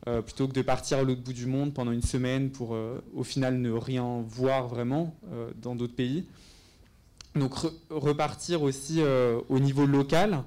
euh, 0.09 0.23
plutôt 0.23 0.49
que 0.49 0.53
de 0.53 0.63
partir 0.63 0.99
à 0.99 1.03
l'autre 1.03 1.23
bout 1.23 1.35
du 1.35 1.47
monde 1.47 1.75
pendant 1.75 1.93
une 1.93 2.03
semaine 2.03 2.51
pour 2.51 2.77
au 3.15 3.23
final 3.23 3.59
ne 3.59 3.71
rien 3.71 4.25
voir 4.27 4.67
vraiment 4.67 5.15
dans 5.61 5.77
d'autres 5.77 5.95
pays. 5.95 6.25
Donc 7.35 7.55
repartir 7.91 8.63
aussi 8.63 9.01
au 9.49 9.59
niveau 9.59 9.87
local 9.87 10.43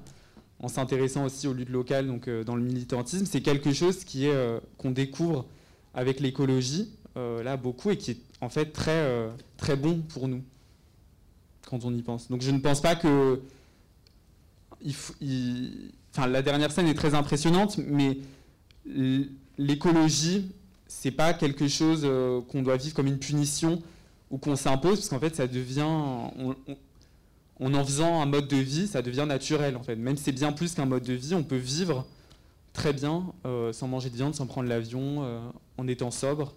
en 0.60 0.68
s'intéressant 0.68 1.24
aussi 1.24 1.46
aux 1.46 1.52
luttes 1.52 1.68
locales, 1.70 2.06
donc 2.06 2.28
euh, 2.28 2.44
dans 2.44 2.56
le 2.56 2.62
militantisme, 2.62 3.26
c'est 3.26 3.42
quelque 3.42 3.72
chose 3.72 4.04
qui 4.04 4.26
est 4.26 4.34
euh, 4.34 4.58
qu'on 4.78 4.90
découvre 4.90 5.46
avec 5.94 6.20
l'écologie 6.20 6.90
euh, 7.16 7.42
là 7.42 7.56
beaucoup 7.56 7.90
et 7.90 7.96
qui 7.96 8.12
est 8.12 8.18
en 8.40 8.48
fait 8.48 8.66
très 8.66 9.30
très 9.56 9.76
bon 9.76 10.00
pour 10.00 10.28
nous 10.28 10.42
quand 11.68 11.84
on 11.84 11.92
y 11.92 12.02
pense. 12.02 12.28
Donc 12.28 12.42
je 12.42 12.50
ne 12.50 12.58
pense 12.58 12.80
pas 12.80 12.96
que 12.96 13.40
enfin, 16.14 16.26
la 16.26 16.42
dernière 16.42 16.70
scène 16.70 16.86
est 16.86 16.94
très 16.94 17.14
impressionnante, 17.14 17.78
mais 17.78 18.18
l'écologie 19.58 20.50
c'est 20.86 21.10
pas 21.10 21.34
quelque 21.34 21.66
chose 21.66 22.06
qu'on 22.48 22.62
doit 22.62 22.76
vivre 22.76 22.94
comme 22.94 23.06
une 23.06 23.18
punition 23.18 23.82
ou 24.30 24.38
qu'on 24.38 24.56
s'impose, 24.56 24.98
parce 24.98 25.08
qu'en 25.08 25.20
fait 25.20 25.34
ça 25.34 25.46
devient 25.46 25.88
en 27.60 27.74
en 27.74 27.84
faisant 27.84 28.20
un 28.20 28.26
mode 28.26 28.48
de 28.48 28.56
vie, 28.56 28.86
ça 28.86 29.02
devient 29.02 29.24
naturel 29.26 29.76
en 29.76 29.82
fait. 29.82 29.96
Même 29.96 30.16
si 30.16 30.24
c'est 30.24 30.32
bien 30.32 30.52
plus 30.52 30.74
qu'un 30.74 30.86
mode 30.86 31.04
de 31.04 31.14
vie, 31.14 31.34
on 31.34 31.42
peut 31.42 31.56
vivre 31.56 32.06
très 32.72 32.92
bien 32.92 33.32
euh, 33.46 33.72
sans 33.72 33.88
manger 33.88 34.10
de 34.10 34.16
viande, 34.16 34.34
sans 34.34 34.46
prendre 34.46 34.68
l'avion, 34.68 35.24
euh, 35.24 35.40
en 35.78 35.88
étant 35.88 36.10
sobre. 36.10 36.54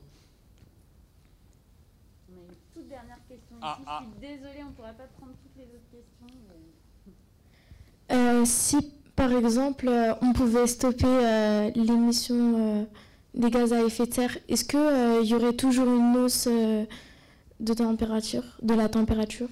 On 2.29 2.35
a 2.35 2.41
une 2.41 2.55
toute 2.73 2.89
dernière 2.89 3.19
question 3.27 3.55
ah, 3.61 3.77
ici. 3.79 3.85
Ah. 3.87 4.03
Je 4.03 4.27
suis 4.27 4.35
désolée, 4.35 4.63
on 4.63 4.69
ne 4.69 4.73
pourra 4.73 4.89
pas 4.89 5.07
prendre 5.17 5.31
toutes 5.41 5.55
les 5.55 5.63
autres 5.63 5.89
questions. 5.91 6.27
Euh, 8.11 8.43
si 8.43 8.91
par 9.15 9.31
exemple 9.31 9.87
on 10.21 10.33
pouvait 10.33 10.65
stopper 10.65 11.71
l'émission 11.75 12.87
des 13.35 13.51
gaz 13.51 13.71
à 13.71 13.83
effet 13.83 14.07
de 14.07 14.13
serre, 14.13 14.37
est-ce 14.47 14.65
qu'il 14.65 15.29
y 15.29 15.35
aurait 15.35 15.53
toujours 15.53 15.85
une 15.87 16.17
hausse 16.17 16.47
de 16.47 17.73
température, 17.73 18.43
de 18.63 18.73
la 18.73 18.89
température? 18.89 19.47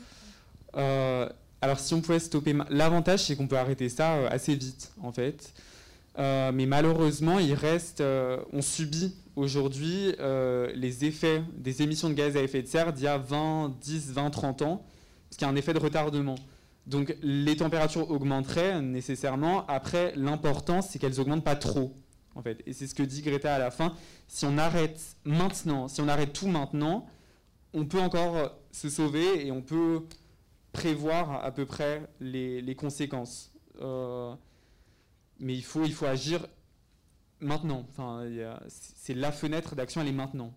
Euh, 0.75 1.29
alors 1.61 1.79
si 1.79 1.93
on 1.93 2.01
pouvait 2.01 2.19
stopper, 2.19 2.55
l'avantage 2.69 3.25
c'est 3.25 3.35
qu'on 3.35 3.47
peut 3.47 3.57
arrêter 3.57 3.89
ça 3.89 4.13
euh, 4.15 4.27
assez 4.29 4.55
vite 4.55 4.91
en 5.01 5.11
fait. 5.11 5.53
Euh, 6.19 6.51
mais 6.51 6.65
malheureusement, 6.65 7.37
il 7.37 7.53
reste, 7.53 8.01
on 8.51 8.61
subit 8.61 9.15
aujourd'hui 9.35 10.15
les 10.75 11.05
effets 11.05 11.43
des 11.55 11.83
émissions 11.83 12.09
de 12.09 12.15
gaz 12.15 12.35
à 12.35 12.41
effet 12.41 12.63
de 12.63 12.67
serre 12.67 12.91
d'il 12.91 13.03
y 13.03 13.07
a 13.07 13.19
20, 13.19 13.75
10, 13.79 14.13
20, 14.13 14.29
30 14.31 14.61
ans, 14.63 14.85
ce 15.29 15.37
qui 15.37 15.45
a 15.45 15.47
un 15.47 15.55
effet 15.55 15.73
de 15.73 15.79
retardement. 15.79 16.35
Donc 16.87 17.15
les 17.21 17.55
températures 17.55 18.09
augmenteraient 18.09 18.81
nécessairement. 18.81 19.67
Après, 19.67 20.13
l'important, 20.15 20.81
c'est 20.81 20.97
qu'elles 20.97 21.19
augmentent 21.19 21.43
pas 21.43 21.55
trop, 21.55 21.93
en 22.33 22.41
fait. 22.41 22.63
Et 22.65 22.73
c'est 22.73 22.87
ce 22.87 22.95
que 22.95 23.03
dit 23.03 23.21
Greta 23.21 23.53
à 23.53 23.59
la 23.59 23.69
fin. 23.69 23.93
Si 24.27 24.45
on 24.45 24.57
arrête 24.57 24.99
maintenant, 25.23 25.87
si 25.87 26.01
on 26.01 26.07
arrête 26.07 26.33
tout 26.33 26.47
maintenant, 26.47 27.05
on 27.73 27.85
peut 27.85 27.99
encore 27.99 28.57
se 28.71 28.89
sauver 28.89 29.45
et 29.45 29.51
on 29.51 29.61
peut 29.61 30.01
prévoir 30.77 31.43
à 31.43 31.51
peu 31.51 31.65
près 31.65 32.07
les, 32.19 32.75
conséquences. 32.75 33.51
Euh, 33.81 34.35
mais 35.39 35.55
il 35.55 35.63
faut, 35.63 36.05
agir 36.05 36.45
maintenant. 37.39 37.87
C'est 38.67 39.15
la 39.15 39.31
fenêtre 39.31 39.75
d'action, 39.75 40.01
elle 40.01 40.09
est 40.09 40.11
maintenant. 40.11 40.53